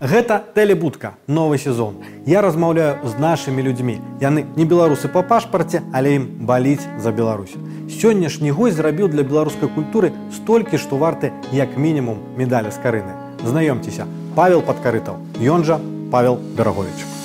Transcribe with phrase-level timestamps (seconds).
[0.00, 2.02] Гэта тэлебудка, новы сезон.
[2.26, 4.00] Я размаўляю з нашымі людзьмі.
[4.20, 7.54] Яны не беларусы па пашпарце, але ім баліць за Беларусь.
[7.86, 13.14] Сённяшні гость зрабіў для беларускай культуры столькі, што варты як мінімум медаля з карыны.
[13.46, 15.78] Знаёмцеся, Павел Падкарытаў, Ён жа
[16.10, 17.23] Павел Берагович.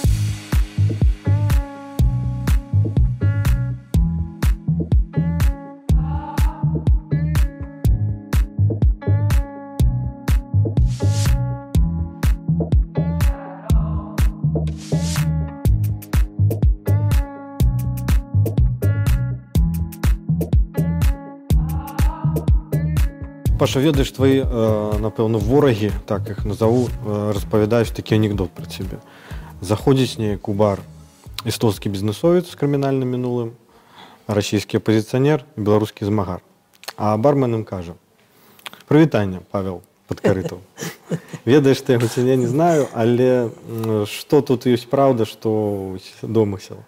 [23.59, 28.98] Паша ведаеш твои напэўна ворагі так их назову распавядаюць такі анекдот про цябе
[29.60, 30.83] заходзіць неяк у бар
[31.45, 33.55] эстонскі бізнесовец з крымінальным мінулым
[34.27, 36.42] расійскі апозіцыянер беларускі змагар
[36.96, 37.95] а бармен им кажа
[38.88, 40.60] прывітанне павел подкарытаў
[41.45, 43.51] ведаеш ты яго ці я не знаю але
[44.10, 46.83] что тут ёсць праўда что домысел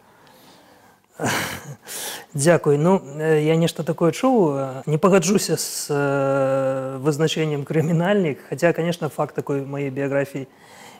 [2.34, 2.76] Дзякуй.
[2.76, 9.64] Ну я нешта такое чуў, не пагаджуся з э, вызначэннем крымінальнік, хаця, конечно, факт такой
[9.64, 10.46] маёй біяграфіі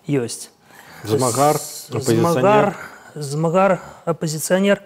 [0.09, 0.49] ёсць.
[1.05, 2.77] Змагар, змагар,
[3.15, 4.81] змагар апазіцыянер.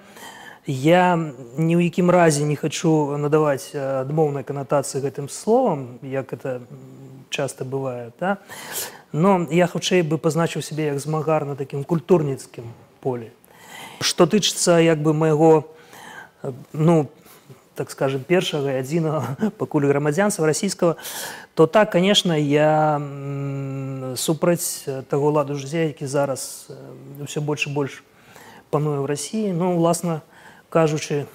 [0.67, 6.61] Я ні ў якім разе не хачу надаваць адмоўнай канатацыі гэтым словам, як это
[7.31, 8.11] часта бывае.
[8.21, 8.39] Да?
[9.13, 12.67] Но я хутчэй бы пазначыў сябе як змагар на такім культурніцкім
[13.01, 13.31] полі.
[14.06, 15.66] Што тычыцца як бы майго
[16.74, 17.10] ну
[17.76, 20.96] так скажем першага і адзінага пакуль грамадзянства расійскага
[21.58, 23.02] то так конечно я
[24.16, 26.70] супраць таго ладу жыцця які зараз
[27.20, 28.04] ўсё больш і больш
[28.70, 30.22] пануе ў рассіі ну уласна
[30.70, 31.26] кажучы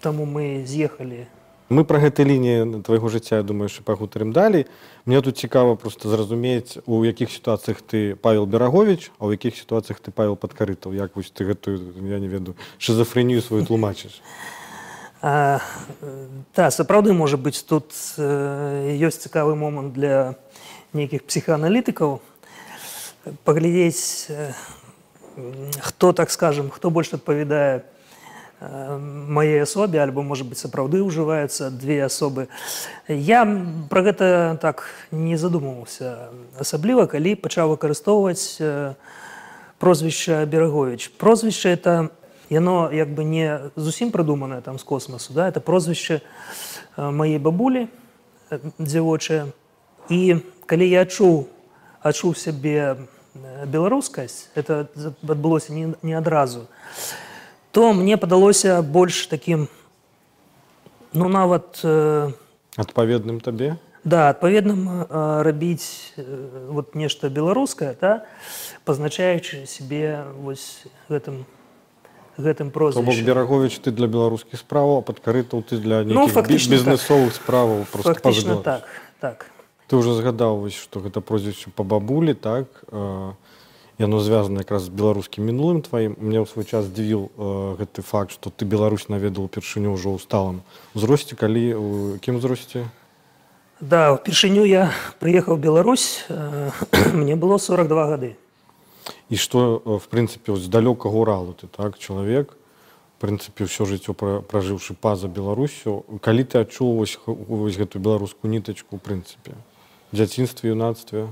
[0.00, 1.26] таму мы з'ехалі
[1.69, 4.65] мы пра гэтай лініі твайго жыцця думаю що пагутарым далей
[5.05, 10.01] мне тут цікава просто зразумець у якіх сітуацыях ты павел берагович а ў якіх сітуацыях
[10.01, 11.77] ты павел падкарытаў як вось ты гэтую
[12.09, 14.21] я не веду шизофрэнію сваю тлумачыш
[15.21, 15.59] А,
[16.55, 20.39] та сапраўды можа быць тут ёсць цікавы момант для
[20.95, 22.23] нейкіх псіхааналітыкаў
[23.43, 24.31] паглядзець
[25.83, 27.83] хто так скажем хто больш адпавядае
[29.28, 32.48] маей асобе альбо можа быць сапраўды ўжываюцца две асобы
[33.08, 33.44] я
[33.90, 38.60] пра гэта так не задумваўся асабліва калі пачаў выкарыстоўваць
[39.78, 42.08] прозвішча берагович прозвішча это
[42.50, 46.20] яно як бы не зусім прыдуманае там з космасу да это прозвішча
[46.96, 47.88] маей бабулі
[48.78, 49.46] дзявочая.
[50.08, 50.36] І
[50.66, 51.48] калі я адчуў
[52.04, 53.08] адчуў сябе
[53.66, 54.86] беларускасць это
[55.24, 56.68] адбылося не, не адразу
[57.73, 59.67] то мне падалося больш таким
[61.13, 61.81] ну нават
[62.75, 68.25] адпаведным табе да адпаведным рабіць вот нешта беларускае да
[68.85, 71.45] пазначаючы сябе вось гэтым
[72.39, 73.05] гэтым прозвішчам.
[73.05, 77.41] Бок Берагович ты для беларускіх справаў, а падкарытаў ты для ну, бізнесовых так.
[77.43, 78.87] справаў просто фактично так
[79.19, 79.45] так.
[79.87, 82.69] Ты уже згадаў вось, што гэта прозвішча па бабулі так
[83.99, 88.49] яно звязана якраз з беларускім мінулым тваім мне ў свой час здзівіў гэты факт што
[88.49, 90.63] ты Беларусь наведаў упершыню ўжо ў сталым
[90.95, 91.87] узросце калі у
[92.23, 92.87] кім узросце
[93.83, 96.23] да упершыню я прыехаў Беларусь
[97.11, 98.31] мне было 42 гады
[99.29, 102.55] і што э, в прынцыпе з далёкага уралу ты так чалавек
[103.19, 108.99] прынцыпе ўсё жыццё пражыўшы па-за беларусю калі ты адчуў вось, вось гэтую беларускую нітачку ў
[109.03, 109.59] прынцыпе
[110.15, 111.27] дзяцінстве юнацтве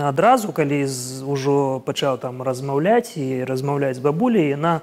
[0.00, 0.84] Адразу калі
[1.24, 4.80] ўжо пачаў там размаўляць і размаўляць з бабулей яна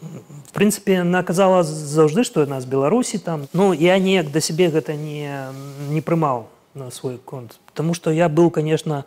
[0.00, 3.48] в прынцыпе наказала заўжды што яна з беларусі там.
[3.52, 5.50] Ну я неяк да сябе гэта не
[5.90, 9.04] не прымаў на свой конт потому что я был конечно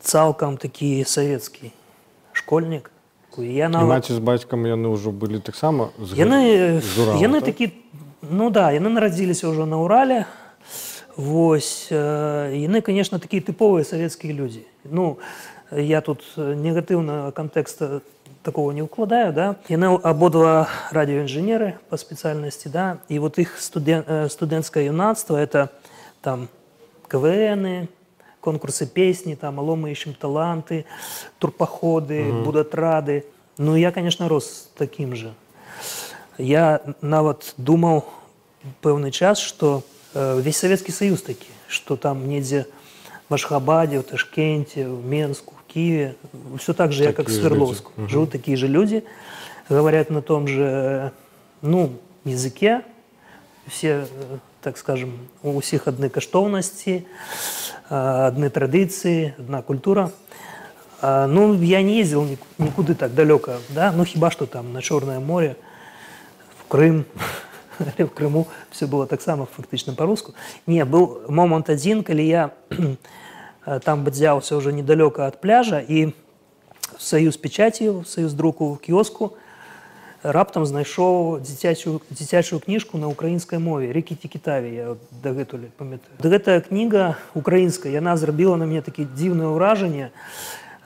[0.00, 1.72] цалкам такі савецкі
[2.32, 2.90] школьнік.
[3.38, 6.82] Я на маці з бацькам яны ўжо былі таксама яны
[7.16, 7.54] яны так?
[7.54, 7.72] такі
[8.22, 10.26] ну да яны нарадзіліся ўжо на урале
[11.17, 15.19] восьось яны конечно такія тыповыя савецкія людзі ну
[15.71, 18.01] я тут негатыўна кантэкста
[18.43, 24.91] такого не укладаю да яны абодва радыёінжынеры по спецыяльнасці да і вот іх студент студэнцкае
[24.91, 25.69] юнацтва это
[26.21, 26.49] там
[27.07, 27.87] квны
[28.43, 30.85] конкурсы песни, там «Алло, мы ищем таланты»,
[31.39, 32.43] турпоходы, угу.
[32.43, 33.25] будатрады.
[33.57, 35.33] Ну, я, конечно, рос таким же.
[36.37, 38.05] Я нават думал
[38.81, 42.65] пэўны час, что э, у весь Советский Союз такі, что там недзе
[43.29, 46.15] в Ашхабаде, в Ташкенте, в Менску, в Киеве,
[46.59, 47.91] все так же, такие как в Свердловску.
[47.97, 48.07] Угу.
[48.09, 49.03] Живут такие же люди,
[49.69, 51.11] говорят на том же,
[51.61, 51.93] ну,
[52.25, 52.83] языке,
[53.67, 57.03] все, э, так скажем, у ўсіх адны каштоўнасці,
[57.89, 60.11] адны традыцыі, адна культура.
[61.01, 62.27] А, ну, я не ездил
[62.57, 65.57] никуда так далеко, да, ну, хиба что там на Черное море,
[66.59, 67.05] в Крым,
[67.79, 70.33] в Крыму все было так само фактично по-русски.
[70.67, 72.51] Не, был момент один, когда я
[73.83, 76.13] там бадзяўся уже недалеко от пляжа и
[76.97, 79.37] в саюз печатью, в саюз друку в киоску
[80.23, 87.19] раптам знайшоў дзіцячую дзіцячую кніжку на украінскай мове рекі тікітаві я дагэтуль памятаю гэтая кніга
[87.35, 90.15] украінская яна зрабіла на мне такі дзіўнае ўражанне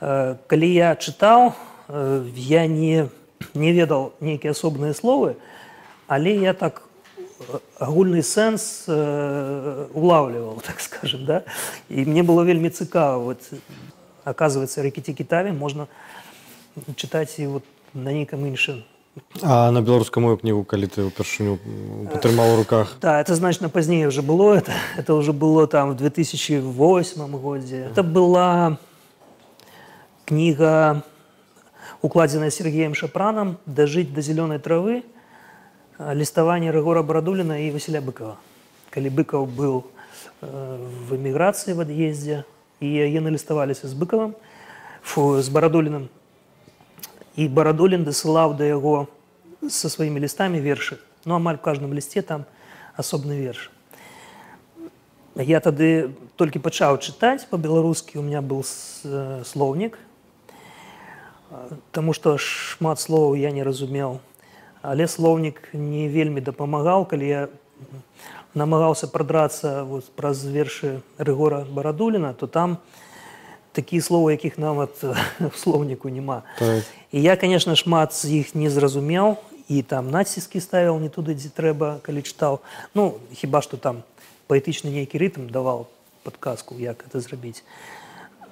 [0.01, 1.53] э, калі я чытаў
[1.87, 3.09] э, я не
[3.53, 5.37] не ведал нейкія асобныя словы
[6.11, 6.87] але я так
[7.79, 11.43] агульны сэнс э, улавліваў так скажем да
[11.89, 13.41] і мне было вельмі цікава вот
[14.25, 15.87] оказывается рекі тікітаві можна
[16.95, 17.63] чытаць і вот
[17.93, 18.83] на нейкам іншым
[19.41, 21.61] а на беларускаму кнігу калі ты ўпершыню
[22.09, 25.95] патрымаў у руках да это значно пазней уже было это это уже было там в
[25.97, 28.77] 2008 годзе это была
[30.25, 31.03] кніга
[32.01, 35.03] укладзеная сергеем шапранам дажыць да зялёнай травы
[35.99, 38.37] ліставанне рэгора барадуліна і васіля быкова
[38.93, 40.47] калі быкаў быў э,
[41.09, 42.43] в эміграцыі в ад'ездзе
[42.79, 44.37] і яны ліставаліся з быкавым
[45.01, 46.09] фу з барадуліным
[47.35, 49.07] і барадолін дасылаў да яго
[49.69, 52.45] са сваімі лістамі вершы ну амаль в каждым лісце там
[52.93, 53.71] асобны верш
[55.35, 59.97] я тады толькі пачаў чытаць по-беларускі у меня был слоўнік
[61.95, 64.19] Таму што шмат словаў я не разумеў
[64.82, 67.42] Але слоўнік не вельмі дапамагаў калі я
[68.54, 72.78] намагаўся прадрацца вот, праз вершы рэгора барадуліна то там
[73.72, 74.92] такія словы якіх нават
[75.40, 76.42] в слоўніку няма.
[76.58, 76.84] Так.
[77.12, 79.36] і я конечно шмат з іх не зразумеў
[79.68, 82.60] і там націскі ставіў не туды дзе трэба калі чытаў.
[82.94, 84.02] Ну хіба што там
[84.50, 85.88] паэтычны нейкі рытм давал
[86.22, 87.64] падказку як это зрабіць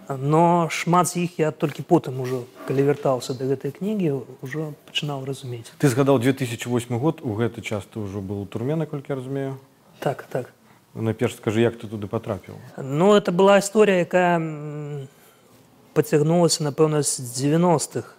[0.10, 5.26] но шмат з іх я толькі потым ужо калі вяртаўся да гэтай кнігі ўжо пачынаў
[5.26, 9.58] разумець ты згадаў 2008 год у гэты час ты ўжо был у турме наколькі разумею
[10.00, 10.54] так так
[10.96, 14.40] Найперш скажы як ты туды потрапіў Ну это была історія якая
[15.94, 18.16] пацягнулася напэўна з 90-х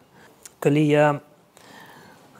[0.59, 1.21] калі я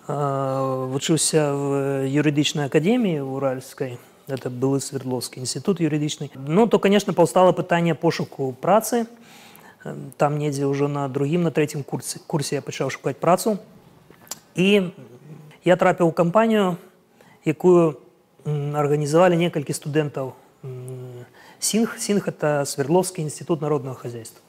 [0.09, 1.65] э, вучыўся в
[2.05, 9.07] юрыдычнай акадэміі уральскай это былы свердловскі інстытут юрыдычны ну то конечно паўстала пытанне пошуку працы
[10.17, 13.59] там недзе ўжо на другім на третьем курсе курсе я пачаў шукаць працу
[14.55, 14.91] і
[15.65, 16.77] я трапіў у кампанію
[17.45, 17.99] якую
[18.47, 20.35] организовали некалькі студэнтаў
[21.59, 24.43] синх синх это свердловский институт народного хозяйства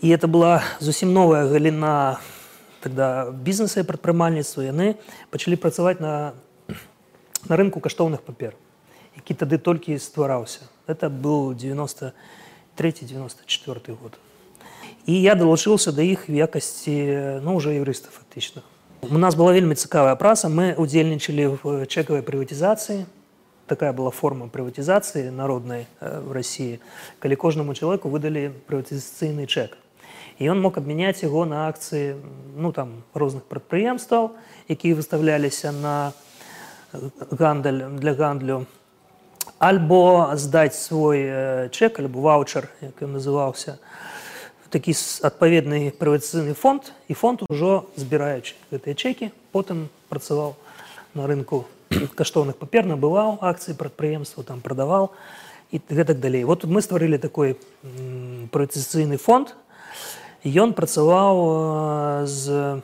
[0.00, 2.20] и это была зусім новая галіна
[2.80, 4.96] тогда бізнеса і прадпрымальніцтва яны
[5.30, 6.32] пачалі працаваць на
[7.48, 8.54] на рынку каштоўных папер
[9.16, 12.12] які тады толькі ствараўся это был 93
[12.76, 14.18] 94 год
[15.06, 18.62] і я далучыўся да іх в якасці ну уже юрыста фактычна
[19.02, 23.04] у нас была вельмі цікавая праца мы удзельнічалі в чекавай прыватызацыі
[23.66, 26.80] такая была форма прыватызацыі народнай э, в россии
[27.18, 29.78] калі кожнаму чалавеку выдалі прыватызацыйны чек
[30.38, 32.16] і ён мог абмяняць яго на акцыі
[32.56, 34.36] ну там розных прадпрыемстваў
[34.68, 36.12] якія выставляліся на
[37.30, 38.66] гандаль для гандлю
[39.59, 43.77] альбо здаць свой чек альбо ваучер як ён называўся
[44.69, 44.91] такі
[45.23, 50.55] адпаведны прывацыйны фонд і фонд ужо збіраючы гэтыя чекі потым працаваў
[51.15, 51.65] на рынку
[52.19, 55.11] каштоўных папер набываў акцыі прадпрыемства там прадаваў
[55.71, 56.43] і гэтак далей.
[56.43, 57.57] Вот мы стварылі такой
[58.51, 59.55] прывацыйны фонд.
[60.45, 62.81] Ён працаваў з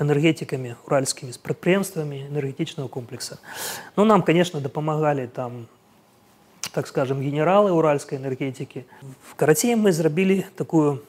[0.00, 3.38] энергетикамі уральскімі з прадпрыемствамі энергетычнага комплекса.
[3.96, 5.68] Ну нам конечно дапамагалі там
[6.73, 8.85] так скажем генералы уральской энергетики
[9.35, 11.03] карацей мы зрабілі такую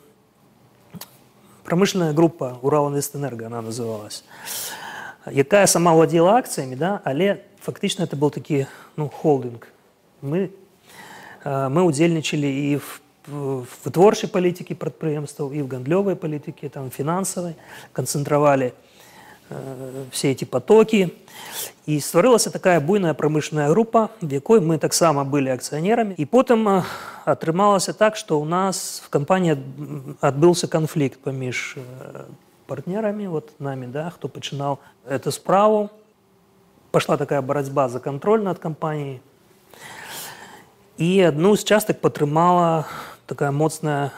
[1.64, 4.24] промышленная группа Урал-Инвестэнерго, она называлась,
[5.26, 8.66] якая сама владела акциями, да, але фактично это был таки
[8.96, 9.68] ну, холдинг.
[10.22, 10.50] Мы,
[11.44, 17.54] э, мы удзельнічалі і в, в вытворчай палітыкі прадпрыемстваў і в гандлёвай палітыкі там фінансавай
[17.92, 18.88] канцэнтравалі Э,
[20.11, 21.13] все эти потоки.
[21.85, 26.13] И стварылася такая буйная промышленная группа, в якой мы таксама были акционерами.
[26.13, 26.83] И потом э,
[27.25, 29.57] атрымалася так, что у нас в компании
[30.21, 32.23] отбылся конфликт паміж э,
[32.67, 35.91] партнерами, вот нами, да, кто пачынаў эту справу.
[36.91, 39.21] Пошла такая борьба за контроль над компанией.
[40.97, 42.87] И одну из часток падтрымала
[43.27, 44.13] такая моцная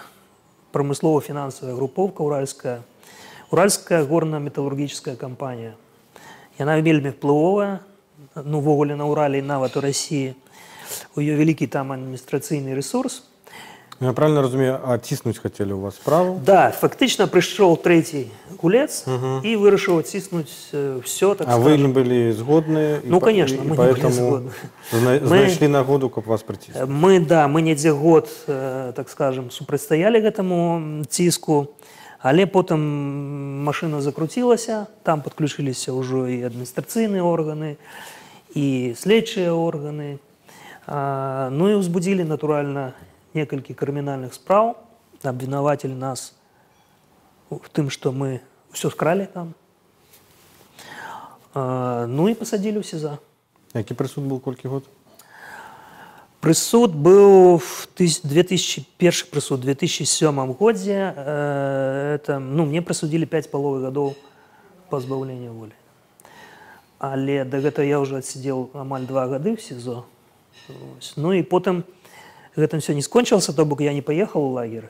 [0.71, 2.83] промыслово-финансовая групповка уральская–
[3.50, 5.74] Уральская горна-металлургическая компания.
[6.58, 7.80] Яна вельмі ўплывовая,
[8.36, 10.34] ну увогуле на Урале і нават у Росіі.
[11.16, 13.22] У ее вялікі там адміністрацыйны ресурс.
[14.02, 16.40] Я правильно разумею, а ціснуть хотели у вас справу?
[16.44, 18.30] Да, фактично пришел третий
[18.62, 19.40] гулец Угу.
[19.44, 20.48] и вырашил оттиснуть
[21.04, 23.00] все, так А вы не были сгодны?
[23.04, 24.50] Ну, и по- конечно, и мы не поэтому были згодні.
[24.92, 26.88] зна- Мы- знайшли нагоду, как вас притиснуть.
[26.88, 31.66] Мы, да, мы недзе год, э, так скажем, супрацьстаялі гэтаму м, ціску,
[32.24, 32.80] але потым
[33.64, 37.80] машина закруцілася, там подключиліся ўжо і адміністрацыйныя органы,
[38.52, 40.20] і следчыя органы.
[40.86, 42.92] А, ну і ўзбудзілі, натуральна,
[43.32, 44.76] некалькі крымінальных спраў,
[45.22, 46.36] абвінавацілі нас
[47.48, 49.54] в тым, што мы ўсё скралі там.
[51.54, 53.16] А, ну і пасадзілі ў СІЗА.
[53.72, 54.84] Які прысуд был колькі год?
[56.44, 63.84] Прысуд быў в тыс- 2001 прысуд 2007 годзе э, это ну мне прысудзілі 5 паловы
[63.84, 64.16] гадоў
[64.88, 65.76] пазбаўлення волі
[66.98, 70.04] але да гэта я ўжо адсидзеў амаль два гады в СІЗО
[70.68, 71.12] Вось.
[71.16, 71.84] ну і потым
[72.56, 74.88] гэтым все не скончылася то бок я не паехаў у лагеры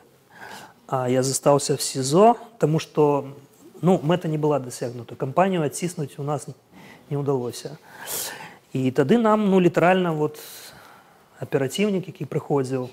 [0.86, 3.26] а я застаўся в СІЗО тому что
[3.82, 6.46] ну мэта не была дасягнута кампанію адціснуць у нас
[7.10, 7.78] не ўдалося
[8.72, 10.38] і тады нам ну літаральна вот
[11.44, 12.88] аперацыўнік які прыходзіў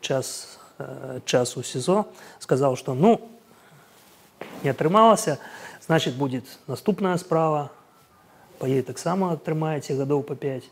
[0.00, 2.04] час э, час у СІЗО
[2.40, 3.20] сказаў што ну
[4.64, 5.38] не атрымалася
[5.84, 7.70] значит будет наступная справа
[8.58, 10.64] па ёй таксама атрымаеце гадоў па 5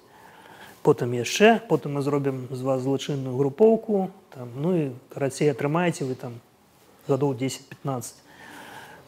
[0.83, 6.15] потым яшчэ потым мы зробім з вас злачынную групоўку там ну і карацей атрымаеце вы
[6.15, 6.41] там
[7.09, 8.15] гадоў 10-15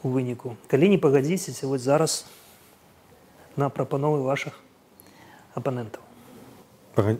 [0.04, 2.24] у выніку калі не пагадзіцеся вось зараз
[3.56, 4.60] на прапановы ваших
[5.54, 6.07] апанентаў Пага-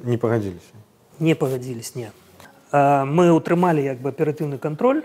[0.05, 0.73] Не погодились.
[1.21, 2.11] не пагадзілись не
[2.73, 5.03] А, мы ўтрымалі як бы аператыўны кантроль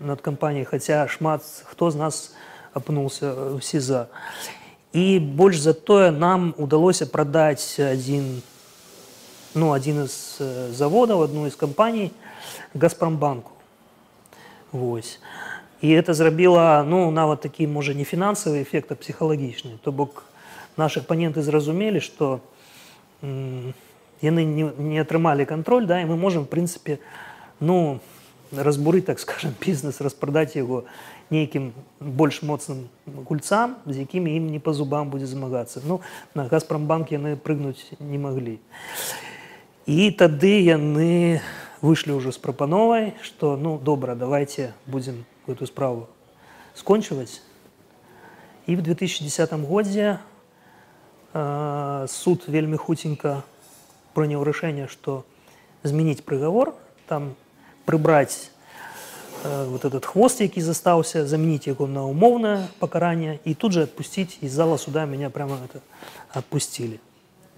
[0.00, 2.34] над кампаніяй хаця шмат хто з нас
[2.74, 4.10] апынуўся ў сіза
[4.92, 8.42] і больш за тое нам удалося прадаць адзін
[9.54, 12.10] ну адзін з э, заводаў адну з кампаній
[12.74, 13.52] газпромбанку
[14.72, 15.20] Вось
[15.80, 20.24] і это зрабіла ну нават такі можа не фінансавы эфект а псіхалагічны то бок
[20.76, 22.40] наши апаненты зразумелі што
[23.22, 23.74] м,
[24.22, 26.98] яны не, не атрымалі кантроль да і мы можем в прынцыпе
[27.60, 28.00] ну
[28.52, 30.84] разбурыць так скажем бізнес распрадаць яго
[31.30, 36.00] нейкім больш моцным гульцам з якімі ім не па зубам будзе змагацца ну
[36.34, 38.58] на газпромбанк яны прыгнуць не маглі
[39.86, 41.40] і тады яны
[41.82, 46.08] выйшлі ўжо з прапановай што ну добра давайте будзем эту справу
[46.74, 47.42] скончваць
[48.66, 50.18] і в 2010 годзе
[51.34, 53.42] э, суд вельмі хуценька
[54.14, 55.24] прыняў рашэнне што
[55.84, 56.74] змяніць прыгавор
[57.06, 57.34] там
[57.84, 58.50] прыбраць
[59.44, 64.38] э, вот этот хвост які застаўся заменіць яго на умоўнае пакаранне і тут же адпусціць
[64.40, 65.80] из зала суда меня прямо это
[66.32, 66.98] адпусцілі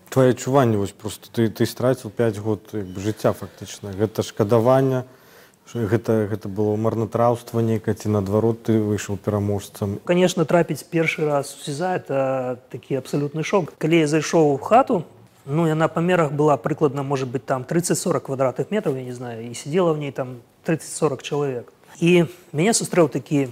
[0.08, 5.04] Твои адчуванні вось просто ты ты страціў 5 год як бы, жыцця фактычна гэта шкадаванне
[5.68, 11.56] што гэта гэта было марнатраўства нейкае ці наадварот ты выйшаў пераможцам конечно трапіць першы раз
[11.56, 15.04] у сіза это такі абсалютны шок калі я зайшоў у хату
[15.48, 19.50] ну яна па мерах была прыкладна может быть там 30-40 квадратных метров я не знаю
[19.50, 23.48] і сидела в ней там 30-40 чалавек і мяне сустрэў такі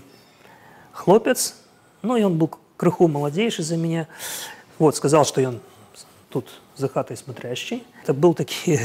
[0.93, 1.55] хлопец
[2.03, 4.09] ну ён был крыху маладзейшы за мяне
[4.79, 5.61] вот сказал что ён
[6.29, 8.79] тут за хатай смотрящий это был такі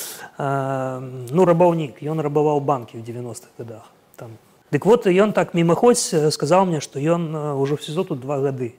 [0.37, 0.99] э,
[1.31, 4.35] ну рабаўнік ён рабаваў банкі в 90-х годах там
[4.71, 8.19] дык вот ён так мімаходзь э, сказал мне что ён э, ўжо в сезо тут
[8.19, 8.75] два гады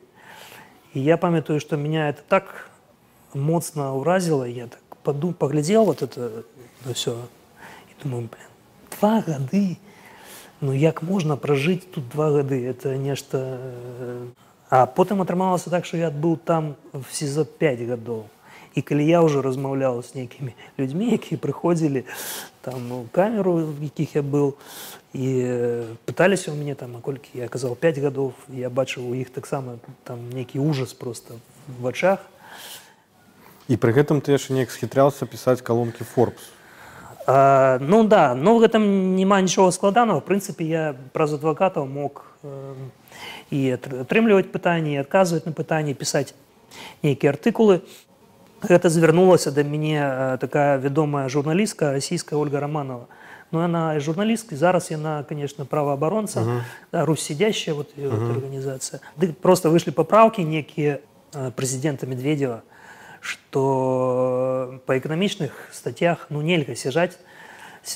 [0.93, 2.69] і я памятаю что меня это так
[3.35, 6.45] моцна ўразіла я так паду паглядзел вот это
[6.93, 7.17] все
[7.91, 8.49] і думаю блин,
[8.99, 9.77] два гады
[10.61, 14.27] ну як можна пражыць тут два гады это нешта э,
[14.71, 18.25] а потым атрымалася так что я быў там в сезо 5 гадоў
[18.75, 22.05] і калі я ўжо размаўляў з нейкімі людзьмі якія прыходзілі
[22.63, 24.55] там у камеру в якіх я быў
[25.13, 29.15] і э, пыталіся ў мяне там а колькі я казаў 5 гадоў я бачыў у
[29.15, 32.25] іх таксама там нейкі ужас просто в вачах
[33.69, 36.59] і пры гэтым ты яшчэ неяк схітраўся пісаць калонкі Forbes
[37.31, 42.25] А, ну да ну в этом няма нічога складанага в прынцыпе я праз адвакатаў мог
[42.43, 42.73] э,
[43.53, 46.33] і атрымліваць пытанні і адказваць на пытанні пісаць
[47.05, 47.85] нейкія артыкулы
[48.65, 53.13] гэта звярнулася да мяне э, такая вядомая журналістка расійская ольга романова
[53.53, 56.61] ну она журналістка зараз яна конечно праваабаронца uh -huh.
[56.93, 58.09] да, русь сидящая вот, uh -huh.
[58.09, 60.99] вот організацыя ды просто выйшлі папраўкі некія
[61.35, 62.63] э, прэзідэнта медведева
[63.23, 67.19] что по эканамічных статьях ну нельга сяжаць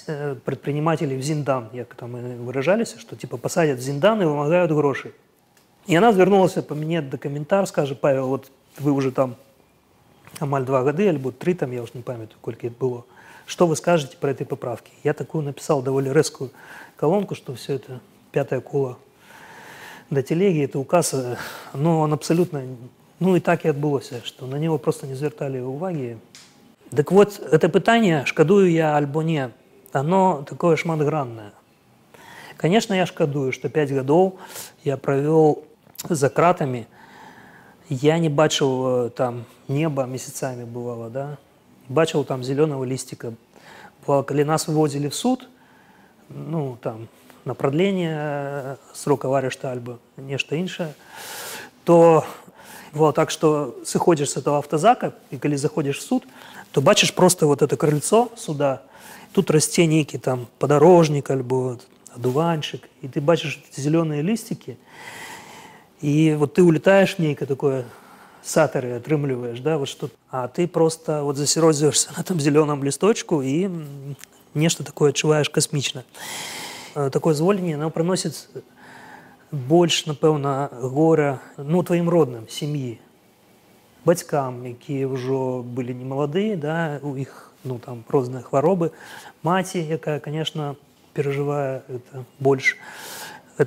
[0.07, 4.73] э, предпринимателей в зиндан як там и выражаліся что типа посадят в зиндан и вымагают
[4.73, 5.12] грошай
[5.87, 9.37] и она звярнулася по мне да каментар скажа павел вот вы уже там
[10.41, 13.05] амаль два гады альбо три там я уж не памятаю колькі было
[13.47, 14.91] что вы скажете про эти поправки?
[15.05, 16.51] Я такую написал довольно резкую
[16.97, 18.99] колонку, что все это пятое коло
[20.11, 21.15] до телеги, это указ,
[21.75, 22.62] но он абсолютно,
[23.20, 26.20] ну и так и отбылося, что на него просто не звертали уваги.
[26.96, 29.52] Так вот, это питание, шкодую я альбо не,
[29.92, 31.54] оно такое шматгранное.
[32.56, 34.36] Конечно, я шкодую, что пять годов
[34.84, 35.64] я провел
[36.08, 36.88] за кратами,
[37.90, 41.38] я не бачил э, там неба месяцами бывало, да,
[41.88, 43.34] бачил там зеленого листика.
[44.06, 45.48] Бывало, когда нас выводили в суд,
[46.30, 47.08] ну, там,
[47.46, 50.94] на продление э, срока арешту альбо нечто інше,
[51.86, 52.26] то
[52.94, 56.24] было так, что сыходишь с этого автозака, и когда заходишь в суд,
[56.72, 58.82] то бачишь просто вот это крыльцо суда,
[59.34, 61.79] тут расте некий там подорожник альбо
[62.13, 64.77] одуванчик, и ты эти зеленые листики,
[66.01, 67.86] и вот ты улетаешь некое такое
[68.44, 73.70] сатары отрымливаешь, да, вот что а ты просто вот засерозишься на этом зеленом листочку и
[74.53, 76.03] нечто такое отчуваешь космично.
[76.96, 78.50] Э, такое звольнение, оно приносит
[79.53, 82.99] больше, напевно, горя ну, твоим родным, сім'ї,
[84.05, 88.91] батькам, які вже були не молоді, да, у їх ну, там, різні хвороби,
[89.43, 90.77] маті, яка, звісно,
[91.12, 92.77] переживає це більше.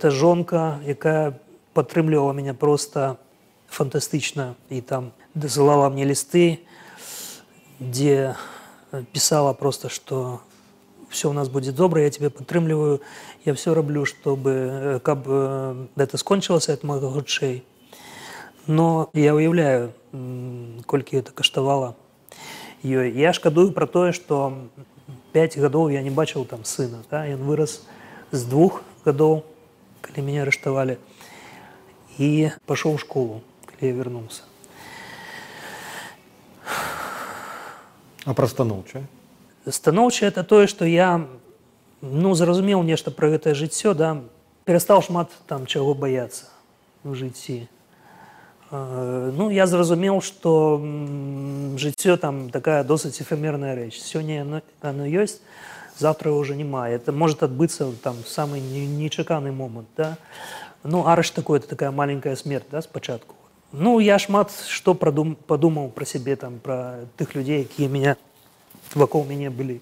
[0.02, 1.34] Це жонка, яка
[1.74, 3.18] підтримувала мене просто
[3.70, 6.60] фантастично и там досылала мне листы,
[7.80, 8.36] где
[9.12, 10.42] писала просто, что
[11.10, 13.02] все у нас будет добре, я тебе підтримую,
[13.46, 15.20] я все роблю, чтобы как
[15.96, 17.64] это скончилось от моих гудшей.
[18.68, 19.94] Но я уявляю,
[20.86, 21.96] колькі это каштавала
[22.84, 23.12] ёй.
[23.12, 24.58] Я шкадую про то, что
[25.34, 27.04] 5 годов я не бачил там сына.
[27.12, 27.26] Да?
[27.28, 27.84] Ён вырос
[28.32, 29.44] с двух годов,
[30.02, 30.98] когда меня арыштавалі
[32.18, 33.42] и пошел в школу
[33.82, 34.44] я вернулся.
[38.26, 38.48] А про
[39.68, 39.72] станоўчае?
[39.72, 41.26] Станоўчае это тое, што я
[42.02, 44.22] ну, зразумеў нешта пра гэтае жыццё, да,
[44.66, 46.46] перастаў шмат там чаго баяцца
[47.04, 47.68] в жыцці.
[48.72, 50.82] Ну, я зразумеў, што
[51.78, 54.02] жыццё там такая досыць эфемерная рэч.
[54.02, 55.40] Сёння оно, оно ёсць,
[55.98, 56.90] завтра уже няма.
[56.90, 59.88] Это может адбыцца там самый нечаканы момант.
[59.96, 60.18] Да?
[60.84, 63.36] Ну, арыш такой это такая маленькая смерть да, спачатку.
[63.72, 65.36] Ну, я шмат што прадум...
[65.36, 68.18] падумаў пра сябе там пра тых людзей, якія меня
[68.94, 69.82] вакол мяне былі.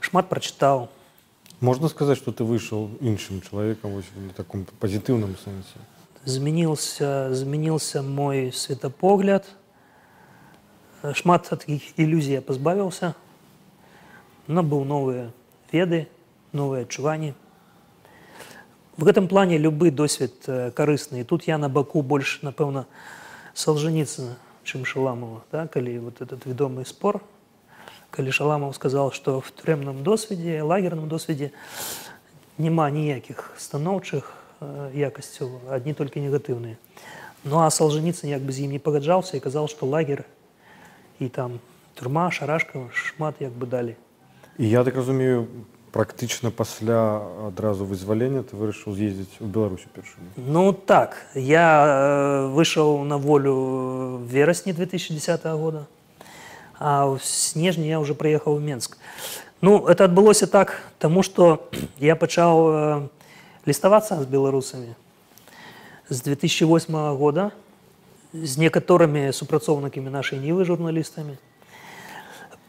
[0.00, 0.88] Шмат прачытаў.
[1.60, 5.80] Можна сказаць, што ты выйшаў іншым чалавекам на таком пазітыўным сэнсе.
[6.26, 9.46] Змяніўся змяніўся мой светапогляд.
[11.14, 13.14] Шмат ад такіх ілюзій я пазбавіўся.
[14.46, 15.32] Набыў новыя
[15.72, 16.06] веды,
[16.52, 17.34] новыя адчуванні
[18.96, 22.86] в гэтым плане любы досвед э, карысны і тут я на баку больш напэўна
[23.54, 25.66] солженіцына чым шаламова да?
[25.66, 27.22] калі вот этот вядомы спор
[28.10, 31.52] калі шаламаў сказал что в турэмным досведзе лагерным досведзе
[32.58, 36.76] няма ніякіх станоўчых э, якасцяў адні толькі негатыўныя
[37.44, 40.24] ну а солженіцын як бы з ім не пагаджаўся і казал что лагер
[41.20, 41.60] і там
[41.94, 43.96] турма шарашка шмат як бы далі
[44.58, 45.46] і я так разумею
[45.96, 53.04] практычна пасля адразу вызвалення ты вырашыў з'ездзіць у беларусі першую ну так я э, выйшаў
[53.04, 55.86] на волю верасні 2010 года
[56.76, 58.98] а ў снежні я уже прыехаў у менск
[59.64, 61.64] ну это адбылося так тому что
[61.96, 63.08] я пачаў э,
[63.64, 64.92] ліставацца з беларусамі
[66.08, 67.50] з 2008 года
[68.36, 71.40] з некаторымі супрацоўнікамі нашай нівы журналістамі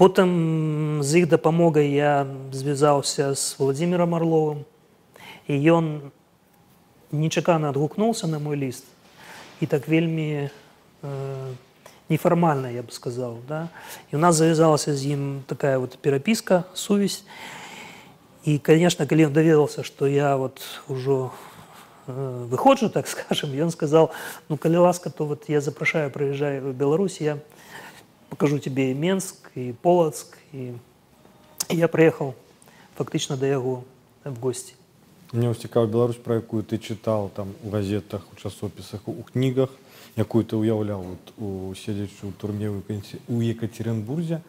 [0.01, 4.61] Потым з іх дапамогай я звязаўся з владимиром орловым
[5.47, 6.13] і ён
[7.11, 8.85] нечакана адгукнуўся на мой ліст
[9.61, 10.49] і так вельмі
[11.01, 11.53] э,
[12.09, 13.69] нефармальна я бы сказал да?
[14.11, 17.23] і у нас завязалася з ім такая вот перапіска сувязь
[18.45, 21.31] і конечно калі ён даведался что я вот ужо
[22.07, 24.11] э, выходжу так скажем ён сказал
[24.49, 27.37] ну калі ласка то вот я запрашаю прыязджаю в беларусь я
[28.31, 30.37] покажу тебе и Менск, и Полоцк.
[30.53, 30.73] И,
[31.69, 32.35] и я приехал
[32.95, 33.83] фактично до яго
[34.23, 34.73] в гости.
[35.33, 39.69] Мне цікава Беларусь, про якую ты чытаў там у газетах, у часопісах, у кнігах,
[40.15, 44.39] якую ты уяўляў вот, у седзячы ў турме у Екатеринбурзе.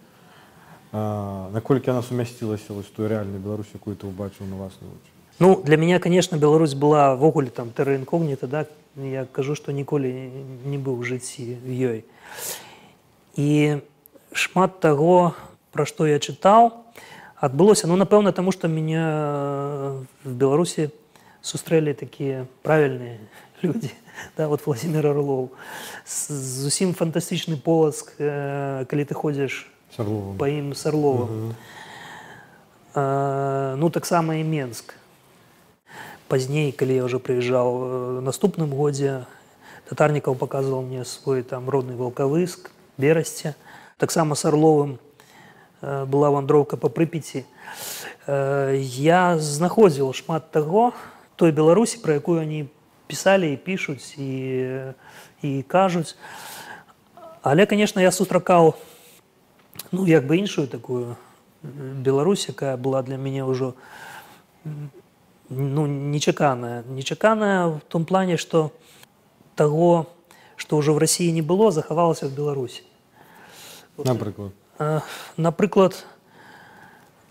[0.93, 5.11] А, наколькі она сумясцілася з той рэальнай Беларусь, якую ты ўбачыў на вас вочы?
[5.41, 8.67] Ну для меня, конечно, Беларусь была ввогуле там тэрра інкогніта, да?
[8.97, 10.11] я кажу, што ніколі
[10.65, 12.05] не быў у жыцці в ёй.
[13.36, 13.82] І
[14.34, 15.34] шмат таго,
[15.74, 16.72] пра што я чытаў,
[17.38, 19.04] адбылося ну напэўна таму што мяне
[20.24, 20.90] в беларусі
[21.44, 23.20] сустрэлі такія правільныя
[23.64, 23.92] людзі
[24.38, 25.52] да, вот владимир орлоў
[26.08, 29.68] зусім фантастычны полацк калі ты ходзіш
[30.40, 31.26] па ім Сарлова.
[31.26, 31.54] Угу.
[32.96, 34.96] А, ну таксама і Менск.
[36.28, 39.26] Пазней, калі я ўжо прыязджаў наступным годзе,
[39.86, 43.55] татарнікаў паказваў мне свой там родны валкавыск, берасце.
[43.97, 44.99] Таксама с Орловым
[45.81, 47.45] э, была вандроўка па прыпеці.
[48.27, 50.93] Э, я знаходзіў шмат таго
[51.37, 52.67] той Беларусі, пра якую они
[53.07, 54.93] пісалі і пішуць і,
[55.43, 56.17] і кажуць.
[57.43, 58.75] Але, конечно, я сустракаў
[59.93, 61.17] ну, як бы іншую такую
[61.63, 63.75] Беларусь, якая была для мяне ўжо
[65.49, 66.85] ну, нечаканая.
[66.87, 68.71] Нечаканая в том плане, што
[69.55, 70.07] таго,
[70.57, 72.83] што ўжо в Росіі не было, захавалася в Беларусі.
[73.97, 74.53] Напрыклад.
[75.37, 76.05] Напрыклад,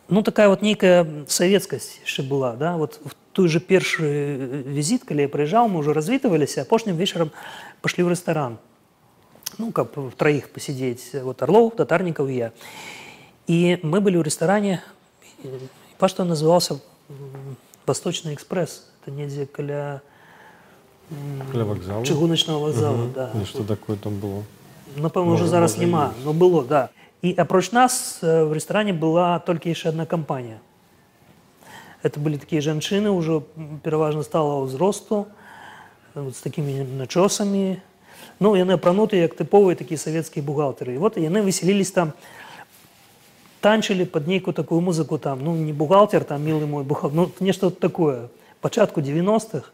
[0.10, 2.56] ну такая вот нейкая савецкасць яшчэ была.
[2.56, 2.78] Да?
[2.78, 7.32] Вот в той же першы візіт, калі я прыязджаў, мы ўжо развітываліся, апошнім вечарам
[7.82, 8.58] пашлі ў рэстаран.
[9.58, 12.50] Ну, каб в траіх пасядзець вот Орлов, татарнікаў і я.
[13.48, 14.84] И мы были в ресторане,
[15.98, 16.80] по что назывался
[17.86, 18.92] Восточный экспресс.
[19.02, 20.02] Это недзе каля
[21.52, 23.12] каля вокзала чыгуначного вокзала угу.
[23.16, 24.44] да и что такое там было
[24.96, 26.90] напэўна уже зараз няма но было да
[27.22, 30.60] и апроч нас э, в ресторане была только еще одна компания
[32.04, 33.44] это были такие жанчыны уже
[33.84, 35.28] пераважна стала ўзросту
[36.14, 37.82] вот с такими начосами
[38.40, 42.14] ну яны апранутыя як тыповыя такія савецкія бухгалтеры и вот яны выселились там
[43.62, 47.72] танчылі под нейкую такую музыку там ну не бухгалтер там милый мой бухгалтер ну нешта
[47.72, 48.30] такое
[48.62, 49.72] пачатку 90-х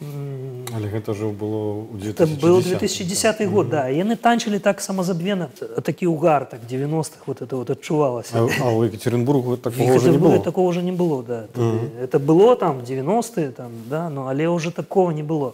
[0.00, 3.46] але гэта ўжо было 2010 это был 2010 да.
[3.46, 5.50] год да яны танчылі так самазабвена
[5.84, 10.18] такі угар так 90-х вот это вот адчувалася а, а у екатеринбургу такого уже не
[10.18, 12.08] было такого уже не было да это, uh -huh.
[12.08, 15.52] это было там 90-е там да но але уже такого не было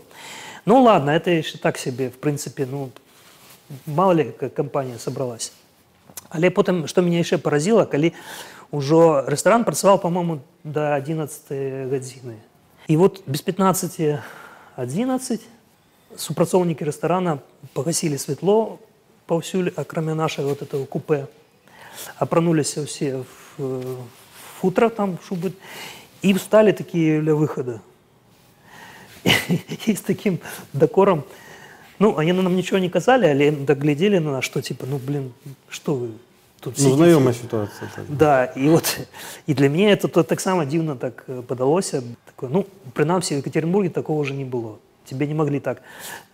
[0.64, 2.90] ну ладно это еще так себе в принципе ну
[3.86, 5.52] мало ли как компания собралась
[6.30, 8.12] Але потым што мяне яшчэ паразіла, калі
[8.74, 12.36] ўжо рэстаран працаваў па-моему да 11 гадзіны.
[12.90, 14.18] І вот без 15
[14.76, 15.40] 11
[16.16, 17.38] супрацоўнікі рэстарана
[17.74, 18.78] пагасілі святло
[19.26, 21.26] паўсюль акрамя нашай вот этого купе
[22.16, 23.24] апрануліся ўсе
[23.56, 24.04] в
[24.60, 25.52] футра там шубы
[26.22, 27.82] і сталі такія ля выхада
[29.86, 30.38] і з такім
[30.72, 31.24] дакорам
[31.98, 35.32] Ну, они нам ничего не казали, але доглядели на нас, что типа, ну, блин,
[35.70, 36.10] что вы
[36.60, 37.90] тут Ну, знакомая ситуация.
[37.94, 38.16] Так.
[38.16, 38.98] Да, и вот,
[39.46, 41.94] и для меня это то, так само дивно так э, подалось.
[42.24, 44.78] Такое, ну, принамсі, в Екатеринбурге такого уже не было.
[45.04, 45.82] Тебе не могли так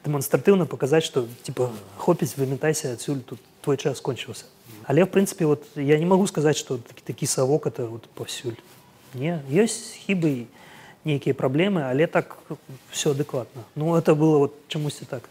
[0.05, 4.45] демонстративно показать, что, типа, хопить, выметайся отсюда, тут твой час кончился.
[4.85, 8.57] Але, в принципе, вот я не могу сказать, что такие совок это вот повсюль.
[9.15, 10.47] Не, есть хибы,
[11.05, 12.39] некие проблемы, але так
[12.91, 13.63] все адекватно.
[13.75, 15.29] Ну, это было вот чомусь так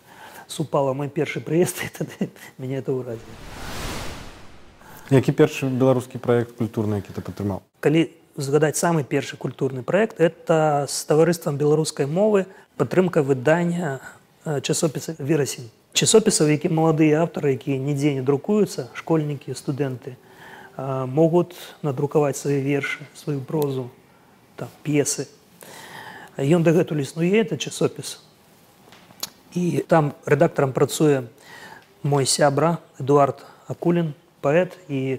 [0.51, 2.29] супала мой першы прыезд і тады
[2.60, 3.74] мяне это ўразіла
[5.10, 8.07] які першы беларускі проект культурны які ты падтрымаў калі
[8.38, 12.45] згадаць самы першы культурны проект это з таварыствам беларускай мовы
[12.77, 13.99] падтрымка выдання
[14.45, 21.55] э, часопіса верасень часопісаў які маладыя аўтары якія нідзе не друкуюцца школьнікі студэнты э, могуць
[21.84, 23.91] надрукаваць свае вершы сваю прозу
[24.55, 25.27] там п'есы
[26.38, 28.23] ён дагэтуль існуе это часопіс
[29.53, 31.27] і там рэдактарам працуе
[32.03, 34.13] мой сябра эдуард акулін
[34.46, 35.18] Паэт і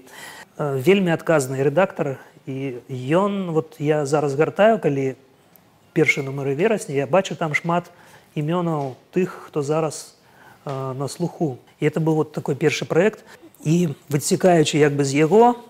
[0.80, 2.16] вельмі адказны рэдактар
[2.48, 2.80] і
[3.12, 5.20] ён вот я зараз гартаю калі
[5.92, 7.92] першы нумары верасня я бачу там шмат
[8.32, 10.16] імёнаў тых хто зараз
[10.64, 11.58] э, на слуху.
[11.80, 13.24] І это был вот такой першы проект
[13.64, 15.60] і выцікаючы як бы з яго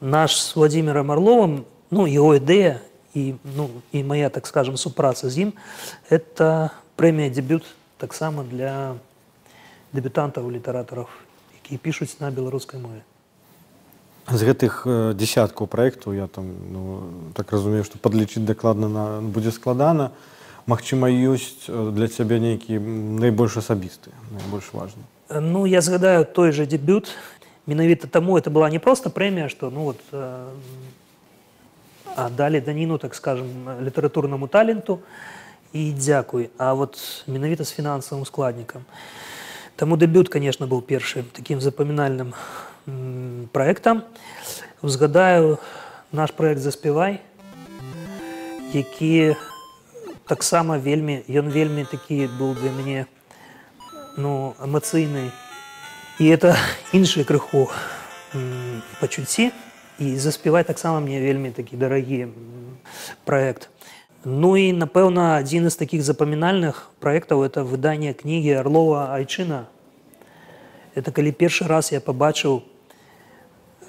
[0.00, 2.80] наш с владимиром орловым ну его ідэя
[3.14, 5.52] і ну і моя так скажем супраца з ім
[6.10, 7.64] это прэмія дебют
[7.98, 8.96] таксама для
[9.92, 11.08] дэбютантаў літаратараў
[11.71, 13.03] якія пішуць на беларускай мове
[14.27, 14.83] з гэтых
[15.15, 16.81] десяткаў праектаў я там ну,
[17.33, 20.11] так разумею што падлічыць дакладна на будзе складана
[20.67, 22.75] Магчыма ёсць для цябе нейкі
[23.23, 27.15] найбольш асабісты найбольш важны ну я згадаю той же дебют
[27.67, 29.99] менавіта таму это была не просто прэмія што ну вот
[32.15, 33.47] а далі даніну так скажем
[33.81, 34.99] літаратурнаму таленту
[35.73, 38.83] і дзякуй а вот менавіта з фінансавым складнікам
[39.76, 42.34] Таму дэбют конечно быў першы таким запамінальным
[43.52, 44.04] проектам
[44.82, 45.58] узгадаю
[46.12, 47.20] наш проект заспявай
[48.72, 49.36] які
[50.26, 53.06] таксама вельмі ён вельмі такі быў для мяне
[54.16, 55.30] ну эмацыйны.
[56.18, 56.56] І это
[56.92, 57.70] іншыя крыху
[59.00, 59.52] пачуцці.
[59.98, 62.32] І заспяваць таксама мне вельмі такі дарагі
[63.24, 63.68] проект
[64.23, 69.65] Ну і напэўна адзін з такіх запамінальных праектаў это выданне кнігі арлова айчына
[70.95, 72.65] это калі першы раз я пабачыў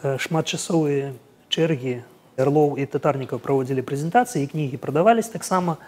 [0.03, 1.17] шматчасовыя
[1.49, 2.05] чэргі
[2.39, 5.79] Орлов и Татарников проводили презентации, и книги продавались так само.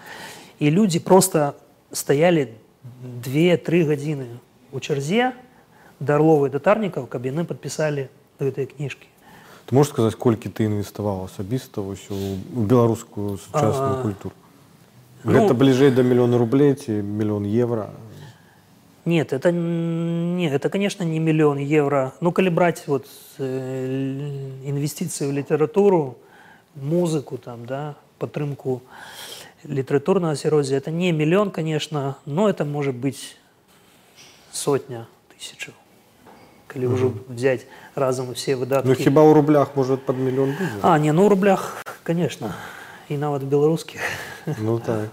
[0.59, 1.55] И люди просто
[1.93, 2.55] стояли
[3.23, 4.27] 2-3 годины
[4.73, 5.35] у чарзе
[6.01, 9.07] до Орлова и Татарников, каб яны подписали этой книжки.
[9.66, 14.36] Ты можешь сказать, сколько ты инвестовал особисто в белорусскую сучасную а, культуру?
[15.24, 17.90] Ну, это ближе до миллиона рублей, эти миллион евро?
[19.06, 22.14] Нет, это, нет, это, конечно, не миллион евро.
[22.22, 26.18] Ну, коли брать вот э, инвестиции в литературу,
[26.76, 28.82] музыку, там, да, падтрымку
[29.64, 33.38] літаратурнага асяроддзя это не миллион, конечно но это может быть
[34.52, 35.74] сотня тысячаў
[36.75, 37.35] калі ўжо mm -hmm.
[37.35, 40.81] взять разом все выдаткі ну, хіба ў рублях может под миллион будзе?
[40.83, 42.55] а не ну ў рублях конечно
[43.09, 44.01] і нават беларускіх
[44.59, 45.09] ну так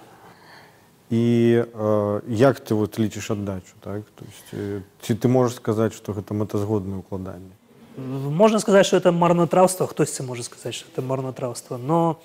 [1.09, 5.93] і э, як ты вот лічыш аддачу так то есть э, ці ты можешь сказать
[5.93, 7.51] что гэта мэтазгоднае укладанне
[7.97, 12.19] можно сказать, что это марнотравство, кто-то может сказать, что это марнотравство, но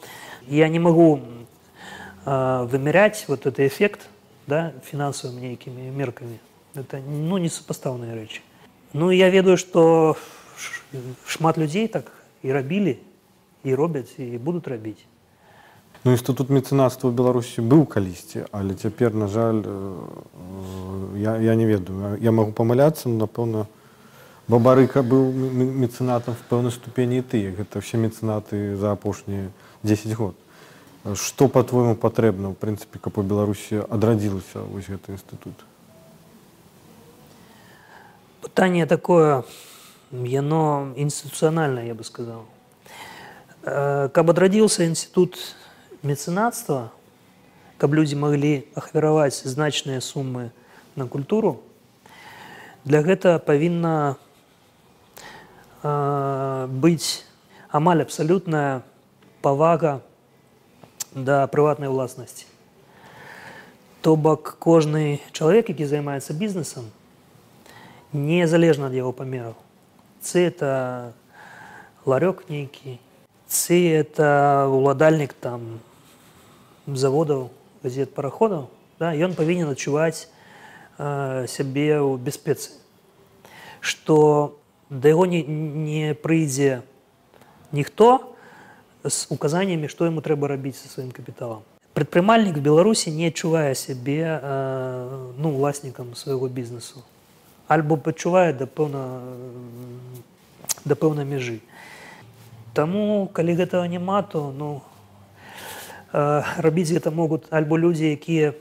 [0.46, 1.20] я не могу
[2.26, 4.00] э, вымерять вот этот эффект
[4.46, 6.40] да, финансовыми некими мерками.
[6.74, 8.42] Это ну, несопоставные речи.
[8.92, 10.16] Ну, я ведаю, что
[11.26, 13.00] шмат людей так и робили,
[13.62, 15.04] и робят, и будут робить.
[16.04, 21.54] Ну, інстытут мецэнацтва ў беларусі быў калісьці але цяпер на жаль э, э, я, я
[21.54, 23.70] не ведаю я могу памыляцца но напэўна
[24.50, 29.54] Бабарыка быў мецэнатам в пэўнай ступені і ты гэта все мецэнаты за апошнія
[29.86, 30.34] 10 год
[31.14, 35.54] что по-твойму патрэбна в прынцыпе каб у беларусі адрадзілася вось гэты інстытут
[38.56, 39.44] пытанне такое
[40.10, 42.46] яно інстытуцыянальна я бы сказал
[43.62, 45.36] э, каб адрадзіўся інстытут
[46.02, 46.92] мецэнацтва
[47.76, 50.50] каб людзі маглі ахвяраваць значныя сумы
[50.96, 51.60] на культуру
[52.84, 54.16] для гэта павінна
[55.82, 57.26] э, быць
[57.68, 58.82] амаль абсалютная
[59.42, 60.00] павага
[61.14, 62.46] да прыватнай уласнасці.
[64.00, 66.90] То бок кожны чалавек, які займаецца бізнесам,
[68.12, 69.56] незалежна ад яго памераў.
[70.20, 71.12] Цы это
[72.06, 72.98] ларёк нейкі,
[73.48, 75.80] цы это уладальнік там
[76.86, 77.50] заводаў
[77.82, 80.28] газет параходаў, да, ён павінен адчуваць
[80.98, 82.78] э, сябе ў бяспецы.
[83.82, 84.58] Што
[84.92, 86.82] да яго не, не прыйдзе
[87.72, 88.36] ніхто
[89.04, 91.64] з указаннямі што яму трэба рабіць са сваім капіталам
[91.96, 97.00] прадпрымальнік беларусі не адчувае сябе э, ну уласнікам свайго бізнесу
[97.68, 99.02] альбо пачувае да пэўна
[100.84, 101.60] да пэўнай мяжы
[102.72, 104.80] Таму калі гэтага няма то ну
[106.12, 108.54] э, рабіць гэта могуць альбо людзі якія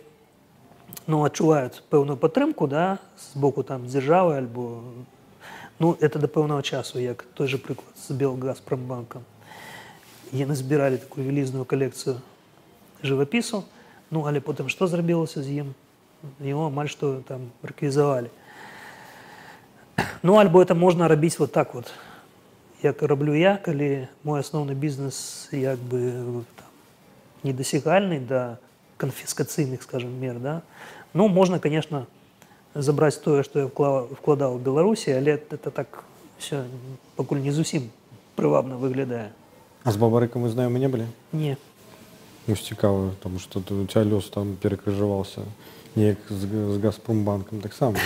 [1.08, 4.84] ну адчуваюць пэўную падтрымку да з боку там дзяржавы альбо
[5.82, 9.24] Ну, это до пэўнага часу, як той же прыклад з Белгазпромбанкам.
[10.30, 12.22] Яны збіралі такую вялізную калекцыю
[13.02, 13.66] жывапісу,
[14.14, 15.74] ну але потым што зрабілася з ім?
[16.38, 18.30] Его амаль што там рэквізавалі.
[20.24, 21.94] Ну альбо это можна рабіць вот так вот,
[22.84, 26.68] як раблю я, калі мой асноўны бізнес як бы там,
[27.44, 28.60] недасягальны да
[28.98, 30.62] канфіскацыйных скажем мер да?
[31.14, 32.06] ну можна конечно
[32.76, 36.04] забраць тое што я вкладаў у беларусі але это так
[36.38, 36.66] все
[37.16, 37.90] пакуль не зусім
[38.36, 39.34] прывабна выглядае
[39.84, 41.58] а з бабарыкам мы знаем мы не былі не
[42.46, 45.42] ну, цікава там что ты у тебя лёс там перакрыжаваўся
[45.96, 47.98] неяк з, з газпромбанкам таксама